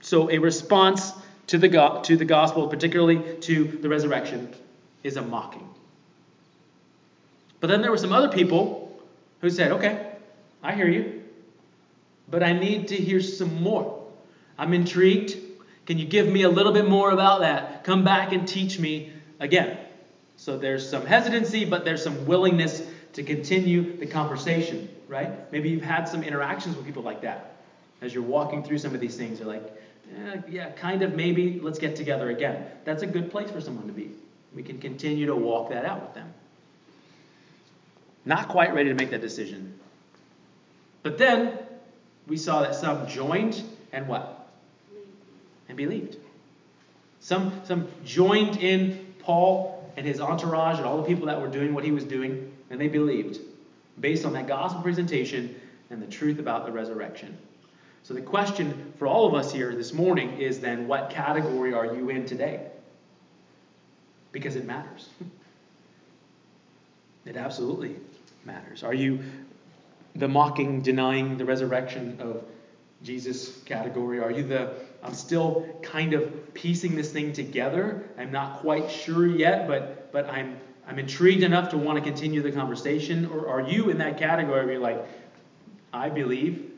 So 0.00 0.28
a 0.28 0.38
response 0.38 1.12
to 1.46 1.58
the, 1.58 1.68
go- 1.68 2.00
to 2.02 2.16
the 2.16 2.24
gospel, 2.24 2.66
particularly 2.66 3.36
to 3.42 3.78
the 3.80 3.88
resurrection, 3.88 4.52
is 5.04 5.16
a 5.16 5.22
mocking. 5.22 5.68
But 7.60 7.68
then 7.68 7.82
there 7.82 7.92
were 7.92 7.98
some 7.98 8.12
other 8.12 8.30
people 8.30 9.00
who 9.40 9.48
said, 9.48 9.70
okay, 9.70 10.14
I 10.60 10.74
hear 10.74 10.88
you, 10.88 11.22
but 12.28 12.42
I 12.42 12.52
need 12.52 12.88
to 12.88 12.96
hear 12.96 13.20
some 13.20 13.62
more. 13.62 14.08
I'm 14.58 14.74
intrigued. 14.74 15.36
Can 15.86 15.98
you 15.98 16.04
give 16.04 16.26
me 16.26 16.42
a 16.42 16.50
little 16.50 16.72
bit 16.72 16.88
more 16.88 17.12
about 17.12 17.42
that? 17.42 17.84
Come 17.84 18.02
back 18.02 18.32
and 18.32 18.48
teach 18.48 18.80
me 18.80 19.12
again. 19.38 19.78
So 20.36 20.58
there's 20.58 20.88
some 20.88 21.06
hesitancy, 21.06 21.64
but 21.64 21.84
there's 21.84 22.02
some 22.02 22.26
willingness 22.26 22.82
to 23.14 23.22
continue 23.22 23.96
the 23.96 24.06
conversation, 24.06 24.88
right? 25.08 25.50
Maybe 25.52 25.68
you've 25.68 25.82
had 25.82 26.08
some 26.08 26.22
interactions 26.22 26.76
with 26.76 26.84
people 26.84 27.02
like 27.02 27.22
that. 27.22 27.56
As 28.02 28.12
you're 28.12 28.24
walking 28.24 28.62
through 28.62 28.78
some 28.78 28.94
of 28.94 29.00
these 29.00 29.16
things, 29.16 29.38
you're 29.38 29.48
like, 29.48 29.64
eh, 30.16 30.40
yeah, 30.48 30.70
kind 30.72 31.02
of, 31.02 31.14
maybe, 31.14 31.60
let's 31.60 31.78
get 31.78 31.96
together 31.96 32.30
again. 32.30 32.66
That's 32.84 33.02
a 33.02 33.06
good 33.06 33.30
place 33.30 33.50
for 33.50 33.60
someone 33.60 33.86
to 33.86 33.92
be. 33.92 34.10
We 34.54 34.62
can 34.62 34.78
continue 34.78 35.26
to 35.26 35.34
walk 35.34 35.70
that 35.70 35.84
out 35.84 36.02
with 36.02 36.14
them. 36.14 36.32
Not 38.24 38.48
quite 38.48 38.74
ready 38.74 38.88
to 38.88 38.94
make 38.94 39.10
that 39.10 39.20
decision. 39.20 39.78
But 41.02 41.18
then 41.18 41.58
we 42.26 42.36
saw 42.36 42.62
that 42.62 42.74
some 42.74 43.06
joined 43.06 43.62
and 43.92 44.08
what? 44.08 44.48
And 45.68 45.76
believed. 45.76 46.16
Some, 47.20 47.60
some 47.64 47.88
joined 48.04 48.56
in 48.58 49.14
Paul 49.20 49.73
and 49.96 50.06
his 50.06 50.20
entourage 50.20 50.78
and 50.78 50.86
all 50.86 50.96
the 50.96 51.06
people 51.06 51.26
that 51.26 51.40
were 51.40 51.48
doing 51.48 51.74
what 51.74 51.84
he 51.84 51.90
was 51.90 52.04
doing, 52.04 52.52
and 52.70 52.80
they 52.80 52.88
believed 52.88 53.38
based 54.00 54.24
on 54.24 54.32
that 54.32 54.46
gospel 54.46 54.82
presentation 54.82 55.54
and 55.90 56.02
the 56.02 56.06
truth 56.06 56.38
about 56.38 56.66
the 56.66 56.72
resurrection. 56.72 57.36
So 58.02 58.12
the 58.12 58.20
question 58.20 58.92
for 58.98 59.06
all 59.06 59.26
of 59.26 59.34
us 59.34 59.52
here 59.52 59.74
this 59.74 59.92
morning 59.92 60.38
is 60.38 60.60
then 60.60 60.86
what 60.88 61.10
category 61.10 61.72
are 61.72 61.86
you 61.86 62.10
in 62.10 62.26
today? 62.26 62.66
Because 64.32 64.56
it 64.56 64.64
matters. 64.64 65.08
It 67.26 67.38
absolutely 67.38 67.96
matters. 68.44 68.82
Are 68.82 68.92
you 68.92 69.20
the 70.14 70.28
mocking, 70.28 70.82
denying 70.82 71.38
the 71.38 71.44
resurrection 71.46 72.18
of 72.20 72.44
Jesus 73.02 73.62
category? 73.62 74.20
Are 74.20 74.30
you 74.30 74.42
the 74.42 74.74
I'm 75.04 75.14
still 75.14 75.66
kind 75.82 76.14
of 76.14 76.54
piecing 76.54 76.96
this 76.96 77.12
thing 77.12 77.32
together? 77.32 78.08
I'm 78.16 78.32
not 78.32 78.60
quite 78.60 78.90
sure 78.90 79.26
yet, 79.26 79.68
but 79.68 80.10
but 80.12 80.28
I'm 80.30 80.56
I'm 80.86 80.98
intrigued 80.98 81.42
enough 81.42 81.68
to 81.70 81.78
want 81.78 81.98
to 81.98 82.04
continue 82.04 82.42
the 82.42 82.52
conversation. 82.52 83.26
Or 83.26 83.48
are 83.48 83.60
you 83.60 83.90
in 83.90 83.98
that 83.98 84.18
category 84.18 84.64
where 84.64 84.72
you're 84.72 84.82
like, 84.82 85.04
I 85.92 86.08
believe, 86.08 86.70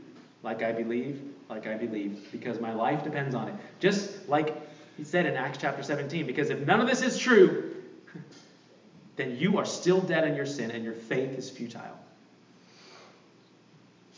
like 0.42 0.62
I 0.62 0.72
believe, 0.72 1.22
like 1.48 1.66
I 1.66 1.74
believe, 1.74 2.28
because 2.32 2.60
my 2.60 2.72
life 2.72 3.04
depends 3.04 3.34
on 3.34 3.48
it. 3.48 3.54
Just 3.78 4.28
like 4.28 4.56
he 4.96 5.04
said 5.04 5.26
in 5.26 5.36
Acts 5.36 5.58
chapter 5.60 5.82
17, 5.82 6.26
because 6.26 6.50
if 6.50 6.60
none 6.60 6.80
of 6.80 6.86
this 6.86 7.02
is 7.02 7.18
true, 7.18 7.74
then 9.16 9.36
you 9.36 9.58
are 9.58 9.64
still 9.64 10.00
dead 10.00 10.24
in 10.24 10.34
your 10.34 10.46
sin 10.46 10.70
and 10.70 10.84
your 10.84 10.94
faith 10.94 11.38
is 11.38 11.48
futile. 11.48 11.98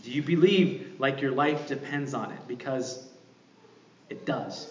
Do 0.03 0.13
you 0.13 0.23
believe 0.23 0.95
like 0.99 1.21
your 1.21 1.33
life 1.33 1.67
depends 1.67 2.15
on 2.15 2.31
it? 2.31 2.47
Because 2.47 3.08
it 4.11 4.25
does. 4.27 4.71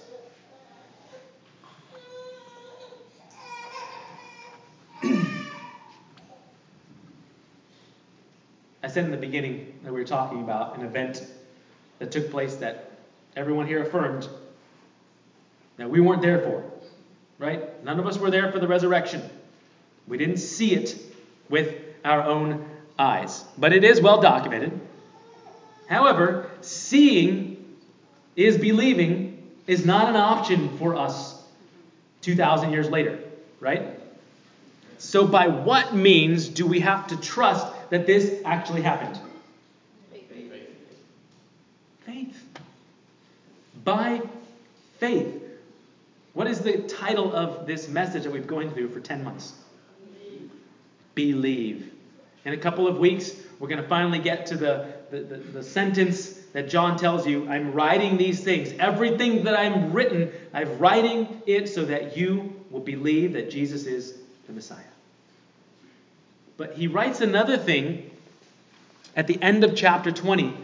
I 8.83 8.87
said 8.87 9.05
in 9.05 9.11
the 9.11 9.17
beginning 9.17 9.79
that 9.83 9.93
we 9.93 9.99
were 9.99 10.07
talking 10.07 10.41
about 10.41 10.77
an 10.77 10.85
event 10.85 11.25
that 11.99 12.11
took 12.11 12.31
place 12.31 12.55
that 12.55 12.91
everyone 13.35 13.67
here 13.67 13.83
affirmed 13.83 14.27
that 15.77 15.89
we 15.89 15.99
weren't 15.99 16.21
there 16.21 16.39
for. 16.39 16.63
Right? 17.39 17.83
None 17.83 17.99
of 17.99 18.07
us 18.07 18.17
were 18.17 18.31
there 18.31 18.51
for 18.51 18.59
the 18.59 18.67
resurrection. 18.67 19.21
We 20.07 20.17
didn't 20.17 20.37
see 20.37 20.73
it 20.73 20.97
with 21.49 21.75
our 22.03 22.23
own 22.23 22.65
eyes. 22.97 23.45
But 23.57 23.73
it 23.73 23.83
is 23.83 24.01
well 24.01 24.19
documented. 24.21 24.79
However, 25.87 26.49
seeing 26.61 27.57
is 28.35 28.57
believing 28.57 29.26
is 29.67 29.85
not 29.85 30.09
an 30.09 30.15
option 30.15 30.77
for 30.77 30.95
us 30.95 31.43
2,000 32.21 32.71
years 32.71 32.89
later, 32.89 33.19
right? 33.59 33.83
So, 34.97 35.27
by 35.27 35.47
what 35.47 35.93
means 35.93 36.47
do 36.47 36.65
we 36.65 36.79
have 36.79 37.07
to 37.07 37.17
trust 37.17 37.67
that 37.91 38.07
this 38.07 38.41
actually 38.43 38.81
happened? 38.81 39.19
Faith. 40.11 40.31
Faith. 42.05 42.43
By 43.83 44.21
faith. 44.99 45.43
What 46.33 46.47
is 46.47 46.59
the 46.59 46.79
title 46.83 47.35
of 47.35 47.67
this 47.67 47.87
message 47.87 48.23
that 48.23 48.31
we've 48.31 48.41
been 48.41 48.49
going 48.49 48.71
through 48.71 48.89
for 48.89 48.99
10 48.99 49.23
months? 49.23 49.53
Believe. 51.15 51.91
In 52.45 52.53
a 52.53 52.57
couple 52.57 52.87
of 52.87 52.97
weeks, 52.97 53.31
we're 53.59 53.67
going 53.67 53.81
to 53.81 53.87
finally 53.87 54.19
get 54.19 54.45
to 54.47 54.55
the, 54.55 54.93
the, 55.09 55.19
the, 55.19 55.37
the, 55.37 55.63
sentence 55.63 56.36
that 56.53 56.69
John 56.69 56.97
tells 56.97 57.27
you 57.27 57.47
I'm 57.49 57.73
writing 57.73 58.17
these 58.17 58.43
things. 58.43 58.73
Everything 58.79 59.43
that 59.43 59.57
I'm 59.57 59.93
written, 59.93 60.31
I'm 60.53 60.77
writing 60.79 61.41
it 61.45 61.69
so 61.69 61.85
that 61.85 62.17
you 62.17 62.53
will 62.69 62.81
believe 62.81 63.33
that 63.33 63.49
Jesus 63.49 63.85
is 63.85 64.17
the 64.47 64.53
Messiah. 64.53 64.83
But 66.57 66.73
he 66.73 66.87
writes 66.87 67.21
another 67.21 67.57
thing 67.57 68.09
at 69.15 69.27
the 69.27 69.41
end 69.41 69.63
of 69.63 69.75
chapter 69.75 70.11
20 70.11 70.55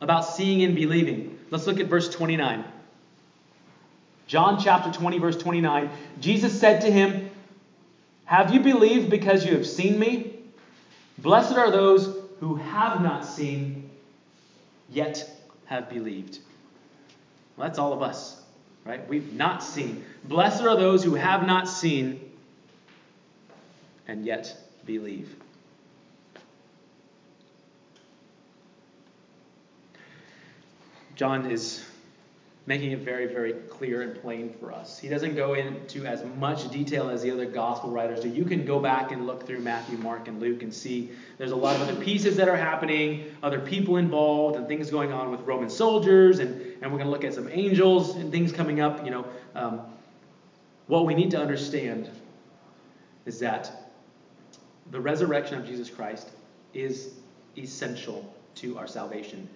about 0.00 0.22
seeing 0.22 0.62
and 0.62 0.74
believing. 0.74 1.38
Let's 1.50 1.66
look 1.66 1.80
at 1.80 1.86
verse 1.86 2.08
29. 2.08 2.64
John 4.26 4.60
chapter 4.60 4.92
20, 4.92 5.18
verse 5.18 5.36
29. 5.38 5.90
Jesus 6.20 6.58
said 6.58 6.82
to 6.82 6.92
him, 6.92 7.30
Have 8.26 8.52
you 8.52 8.60
believed 8.60 9.10
because 9.10 9.44
you 9.44 9.54
have 9.54 9.66
seen 9.66 9.98
me? 9.98 10.34
Blessed 11.16 11.54
are 11.54 11.70
those 11.70 12.14
who 12.40 12.56
have 12.56 13.02
not 13.02 13.24
seen, 13.24 13.77
yet 14.88 15.28
have 15.66 15.88
believed. 15.88 16.38
Well, 17.56 17.68
that's 17.68 17.78
all 17.78 17.92
of 17.92 18.02
us, 18.02 18.42
right? 18.84 19.06
We've 19.08 19.32
not 19.32 19.62
seen. 19.62 20.04
Blessed 20.24 20.62
are 20.62 20.76
those 20.76 21.04
who 21.04 21.14
have 21.14 21.46
not 21.46 21.68
seen, 21.68 22.20
and 24.06 24.24
yet 24.24 24.56
believe. 24.84 25.34
John 31.16 31.50
is 31.50 31.84
making 32.68 32.92
it 32.92 32.98
very, 32.98 33.24
very 33.24 33.54
clear 33.70 34.02
and 34.02 34.20
plain 34.20 34.54
for 34.60 34.70
us. 34.70 34.98
He 34.98 35.08
doesn't 35.08 35.34
go 35.34 35.54
into 35.54 36.04
as 36.04 36.22
much 36.36 36.70
detail 36.70 37.08
as 37.08 37.22
the 37.22 37.30
other 37.30 37.46
gospel 37.46 37.90
writers 37.90 38.20
do. 38.20 38.28
You 38.28 38.44
can 38.44 38.66
go 38.66 38.78
back 38.78 39.10
and 39.10 39.26
look 39.26 39.46
through 39.46 39.60
Matthew, 39.60 39.96
Mark, 39.96 40.28
and 40.28 40.38
Luke 40.38 40.62
and 40.62 40.72
see 40.72 41.10
there's 41.38 41.52
a 41.52 41.56
lot 41.56 41.76
of 41.76 41.80
other 41.80 41.96
pieces 41.96 42.36
that 42.36 42.46
are 42.46 42.58
happening, 42.58 43.34
other 43.42 43.58
people 43.58 43.96
involved, 43.96 44.56
and 44.56 44.68
things 44.68 44.90
going 44.90 45.14
on 45.14 45.30
with 45.30 45.40
Roman 45.40 45.70
soldiers, 45.70 46.40
and, 46.40 46.60
and 46.82 46.92
we're 46.92 46.98
going 46.98 47.06
to 47.06 47.10
look 47.10 47.24
at 47.24 47.32
some 47.32 47.48
angels 47.50 48.16
and 48.16 48.30
things 48.30 48.52
coming 48.52 48.80
up. 48.80 49.02
You 49.02 49.12
know, 49.12 49.26
um, 49.54 49.80
what 50.88 51.06
we 51.06 51.14
need 51.14 51.30
to 51.30 51.40
understand 51.40 52.10
is 53.24 53.38
that 53.38 53.94
the 54.90 55.00
resurrection 55.00 55.56
of 55.58 55.66
Jesus 55.66 55.88
Christ 55.88 56.28
is 56.74 57.14
essential 57.56 58.30
to 58.56 58.76
our 58.76 58.86
salvation. 58.86 59.48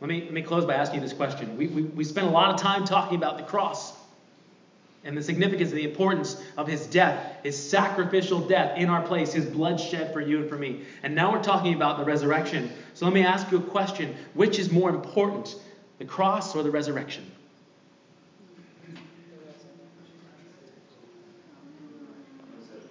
Let 0.00 0.08
me, 0.08 0.20
let 0.22 0.32
me 0.32 0.42
close 0.42 0.64
by 0.64 0.74
asking 0.74 0.96
you 0.96 1.00
this 1.00 1.12
question. 1.12 1.56
We, 1.56 1.66
we, 1.66 1.82
we 1.82 2.04
spent 2.04 2.28
a 2.28 2.30
lot 2.30 2.50
of 2.54 2.60
time 2.60 2.84
talking 2.84 3.16
about 3.16 3.36
the 3.36 3.42
cross 3.42 3.94
and 5.02 5.16
the 5.16 5.22
significance 5.22 5.70
and 5.70 5.78
the 5.78 5.84
importance 5.84 6.40
of 6.56 6.68
his 6.68 6.86
death, 6.86 7.36
his 7.42 7.56
sacrificial 7.56 8.40
death 8.40 8.78
in 8.78 8.88
our 8.88 9.02
place, 9.02 9.32
his 9.32 9.46
blood 9.46 9.80
shed 9.80 10.12
for 10.12 10.20
you 10.20 10.38
and 10.38 10.48
for 10.48 10.56
me. 10.56 10.82
And 11.02 11.14
now 11.14 11.32
we're 11.32 11.42
talking 11.42 11.74
about 11.74 11.98
the 11.98 12.04
resurrection. 12.04 12.70
So 12.94 13.06
let 13.06 13.14
me 13.14 13.24
ask 13.24 13.50
you 13.50 13.58
a 13.58 13.62
question 13.62 14.14
which 14.34 14.58
is 14.58 14.70
more 14.70 14.90
important, 14.90 15.56
the 15.98 16.04
cross 16.04 16.54
or 16.54 16.62
the 16.62 16.70
resurrection? 16.70 17.28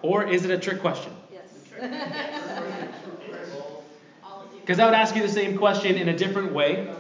Or 0.02 0.28
is 0.28 0.46
it 0.46 0.52
a 0.52 0.58
trick 0.58 0.82
question? 0.82 1.14
Yes. 1.32 2.84
Because 4.68 4.82
I 4.82 4.86
would 4.86 4.96
ask 4.96 5.16
you 5.16 5.22
the 5.22 5.30
same 5.30 5.58
question 5.58 5.96
in 5.96 6.10
a 6.10 6.18
different 6.18 6.52
way. 6.52 6.94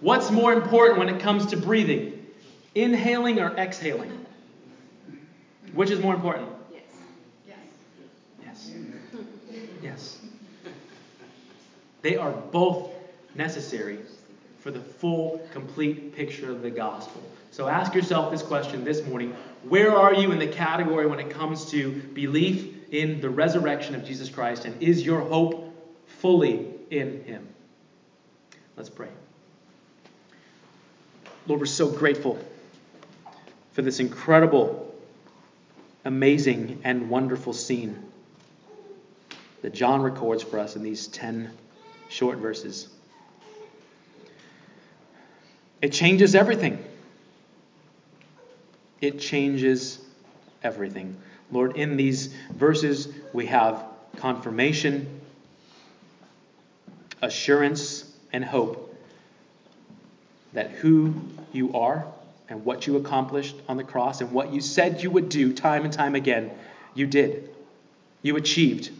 What's 0.00 0.30
more 0.30 0.52
important 0.52 0.98
when 0.98 1.08
it 1.08 1.20
comes 1.20 1.46
to 1.46 1.56
breathing? 1.56 2.26
Inhaling 2.74 3.38
or 3.38 3.54
exhaling? 3.56 4.26
Which 5.74 5.90
is 5.90 6.00
more 6.00 6.14
important? 6.14 6.48
Yes. 6.72 6.82
Yes. 7.46 7.58
Yes. 8.42 8.70
Yes. 9.82 10.18
They 12.02 12.16
are 12.16 12.32
both 12.32 12.90
necessary 13.34 13.98
for 14.58 14.70
the 14.70 14.80
full, 14.80 15.46
complete 15.52 16.14
picture 16.14 16.50
of 16.50 16.62
the 16.62 16.70
gospel. 16.70 17.22
So 17.50 17.68
ask 17.68 17.94
yourself 17.94 18.30
this 18.30 18.42
question 18.42 18.84
this 18.84 19.04
morning 19.06 19.34
Where 19.68 19.94
are 19.94 20.14
you 20.14 20.32
in 20.32 20.38
the 20.38 20.46
category 20.46 21.06
when 21.06 21.20
it 21.20 21.30
comes 21.30 21.70
to 21.72 21.92
belief 22.14 22.90
in 22.92 23.20
the 23.20 23.30
resurrection 23.30 23.94
of 23.94 24.04
Jesus 24.04 24.28
Christ? 24.28 24.64
And 24.64 24.80
is 24.82 25.04
your 25.04 25.20
hope 25.20 25.70
fully 26.06 26.66
in 26.90 27.24
Him. 27.24 27.48
Let's 28.76 28.90
pray. 28.90 29.08
Lord, 31.46 31.60
we're 31.60 31.66
so 31.66 31.88
grateful 31.88 32.38
for 33.72 33.82
this 33.82 33.98
incredible, 33.98 34.94
amazing, 36.04 36.80
and 36.84 37.08
wonderful 37.08 37.52
scene 37.52 38.04
that 39.62 39.72
John 39.72 40.02
records 40.02 40.42
for 40.42 40.58
us 40.58 40.76
in 40.76 40.82
these 40.82 41.06
10 41.08 41.50
short 42.08 42.38
verses. 42.38 42.88
It 45.80 45.92
changes 45.92 46.34
everything. 46.34 46.84
It 49.00 49.18
changes 49.18 49.98
everything. 50.62 51.16
Lord, 51.50 51.76
in 51.76 51.96
these 51.96 52.34
verses, 52.54 53.08
we 53.32 53.46
have 53.46 53.84
confirmation 54.16 55.20
assurance 57.22 58.12
and 58.32 58.44
hope 58.44 58.89
that 60.52 60.70
who 60.70 61.14
you 61.52 61.74
are 61.74 62.06
and 62.48 62.64
what 62.64 62.86
you 62.86 62.96
accomplished 62.96 63.56
on 63.68 63.76
the 63.76 63.84
cross 63.84 64.20
and 64.20 64.32
what 64.32 64.52
you 64.52 64.60
said 64.60 65.02
you 65.02 65.10
would 65.10 65.28
do 65.28 65.52
time 65.52 65.84
and 65.84 65.92
time 65.92 66.14
again, 66.14 66.50
you 66.94 67.06
did. 67.06 67.50
You 68.22 68.36
achieved. 68.36 68.90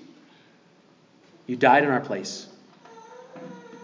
You 1.47 1.57
died 1.57 1.83
in 1.83 1.91
our 1.91 2.01
place. 2.01 2.47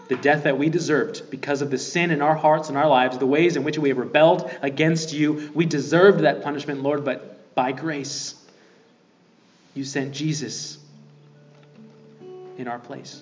The 0.07 0.15
death 0.15 0.43
that 0.43 0.57
we 0.57 0.69
deserved 0.69 1.29
because 1.29 1.61
of 1.61 1.69
the 1.69 1.77
sin 1.77 2.11
in 2.11 2.21
our 2.21 2.35
hearts 2.35 2.69
and 2.69 2.77
our 2.77 2.87
lives, 2.87 3.17
the 3.17 3.25
ways 3.25 3.57
in 3.57 3.63
which 3.63 3.77
we 3.77 3.89
have 3.89 3.97
rebelled 3.97 4.49
against 4.61 5.11
you, 5.11 5.51
we 5.53 5.65
deserved 5.65 6.21
that 6.21 6.43
punishment, 6.43 6.81
Lord, 6.81 7.03
but 7.03 7.53
by 7.55 7.73
grace, 7.73 8.35
you 9.73 9.83
sent 9.83 10.13
Jesus 10.13 10.77
in 12.57 12.67
our 12.67 12.79
place 12.79 13.21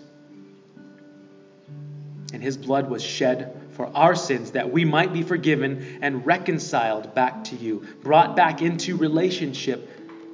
and 2.36 2.44
his 2.44 2.58
blood 2.58 2.90
was 2.90 3.02
shed 3.02 3.56
for 3.76 3.88
our 3.96 4.16
sins 4.16 4.52
that 4.52 4.72
we 4.72 4.86
might 4.86 5.12
be 5.12 5.22
forgiven 5.22 6.00
and 6.02 6.26
reconciled 6.26 7.14
back 7.14 7.44
to 7.46 7.56
you, 7.56 7.86
brought 8.02 8.36
back 8.36 8.62
into 8.62 8.96
relationship 8.96 9.90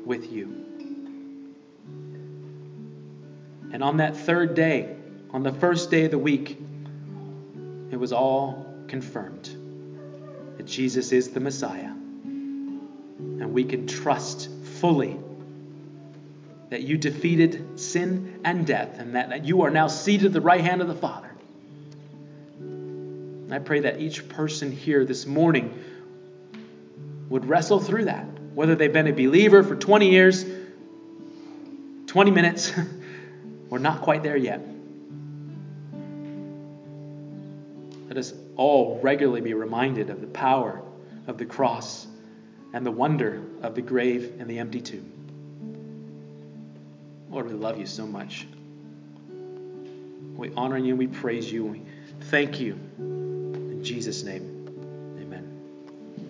with 0.06 0.32
you. 0.32 0.64
And 3.74 3.84
on 3.84 3.98
that 3.98 4.16
third 4.16 4.54
day, 4.54 4.96
on 5.32 5.42
the 5.42 5.52
first 5.52 5.90
day 5.90 6.06
of 6.06 6.12
the 6.12 6.20
week, 6.20 6.60
it 7.90 7.98
was 7.98 8.14
all 8.14 8.66
confirmed 8.88 9.50
that 10.58 10.66
Jesus 10.68 11.12
is 11.12 11.32
the 11.32 11.40
Messiah. 11.40 11.90
And 11.90 13.54
we 13.54 13.64
can 13.64 13.88
trust 13.88 14.50
fully 14.80 15.18
that 16.70 16.84
you 16.84 16.98
defeated 16.98 17.80
sin 17.80 18.40
and 18.46 18.68
death, 18.68 19.00
and 19.00 19.16
that 19.16 19.46
you 19.46 19.64
are 19.64 19.72
now 19.72 19.88
seated 19.88 20.28
at 20.28 20.34
the 20.34 20.42
right 20.42 20.62
hand 20.62 20.82
of 20.82 20.88
the 20.88 20.96
Father 20.96 21.31
I 23.54 23.60
pray 23.60 23.82
that 23.82 24.00
each 24.00 24.30
person 24.30 24.72
here 24.72 25.04
this 25.06 25.26
morning 25.26 25.78
would 27.30 27.46
wrestle 27.46 27.80
through 27.80 28.06
that, 28.06 28.26
whether 28.54 28.76
they've 28.76 28.92
been 28.92 29.08
a 29.08 29.14
believer 29.14 29.64
for 29.64 29.76
20 29.76 30.10
years, 30.10 30.46
20 32.08 32.32
minutes, 32.32 32.74
or 33.70 33.80
not 33.80 34.02
quite 34.02 34.24
there 34.24 34.38
yet. 34.38 34.62
Let 38.08 38.18
us 38.18 38.34
all 38.58 39.00
regularly 39.02 39.42
be 39.42 39.54
reminded 39.54 40.10
of 40.10 40.20
the 40.20 40.28
power 40.28 40.82
of 41.28 41.38
the 41.38 41.46
cross 41.46 42.06
and 42.74 42.86
the 42.86 42.92
wonder 42.92 43.42
of 43.62 43.76
the 43.76 43.82
grave 43.82 44.34
and 44.40 44.50
the 44.50 44.60
empty 44.60 44.82
tomb. 44.82 45.10
Lord, 47.30 47.48
we 47.48 47.54
love 47.54 47.80
you 47.80 47.86
so 47.86 48.06
much. 48.06 48.46
We 50.36 50.52
honor 50.56 50.78
you 50.78 50.90
and 50.90 51.00
we 51.00 51.08
praise 51.08 51.50
you. 51.50 51.66
We 51.66 51.82
thank 52.30 52.60
you. 52.60 52.78
Jesus' 53.84 54.24
name. 54.24 54.51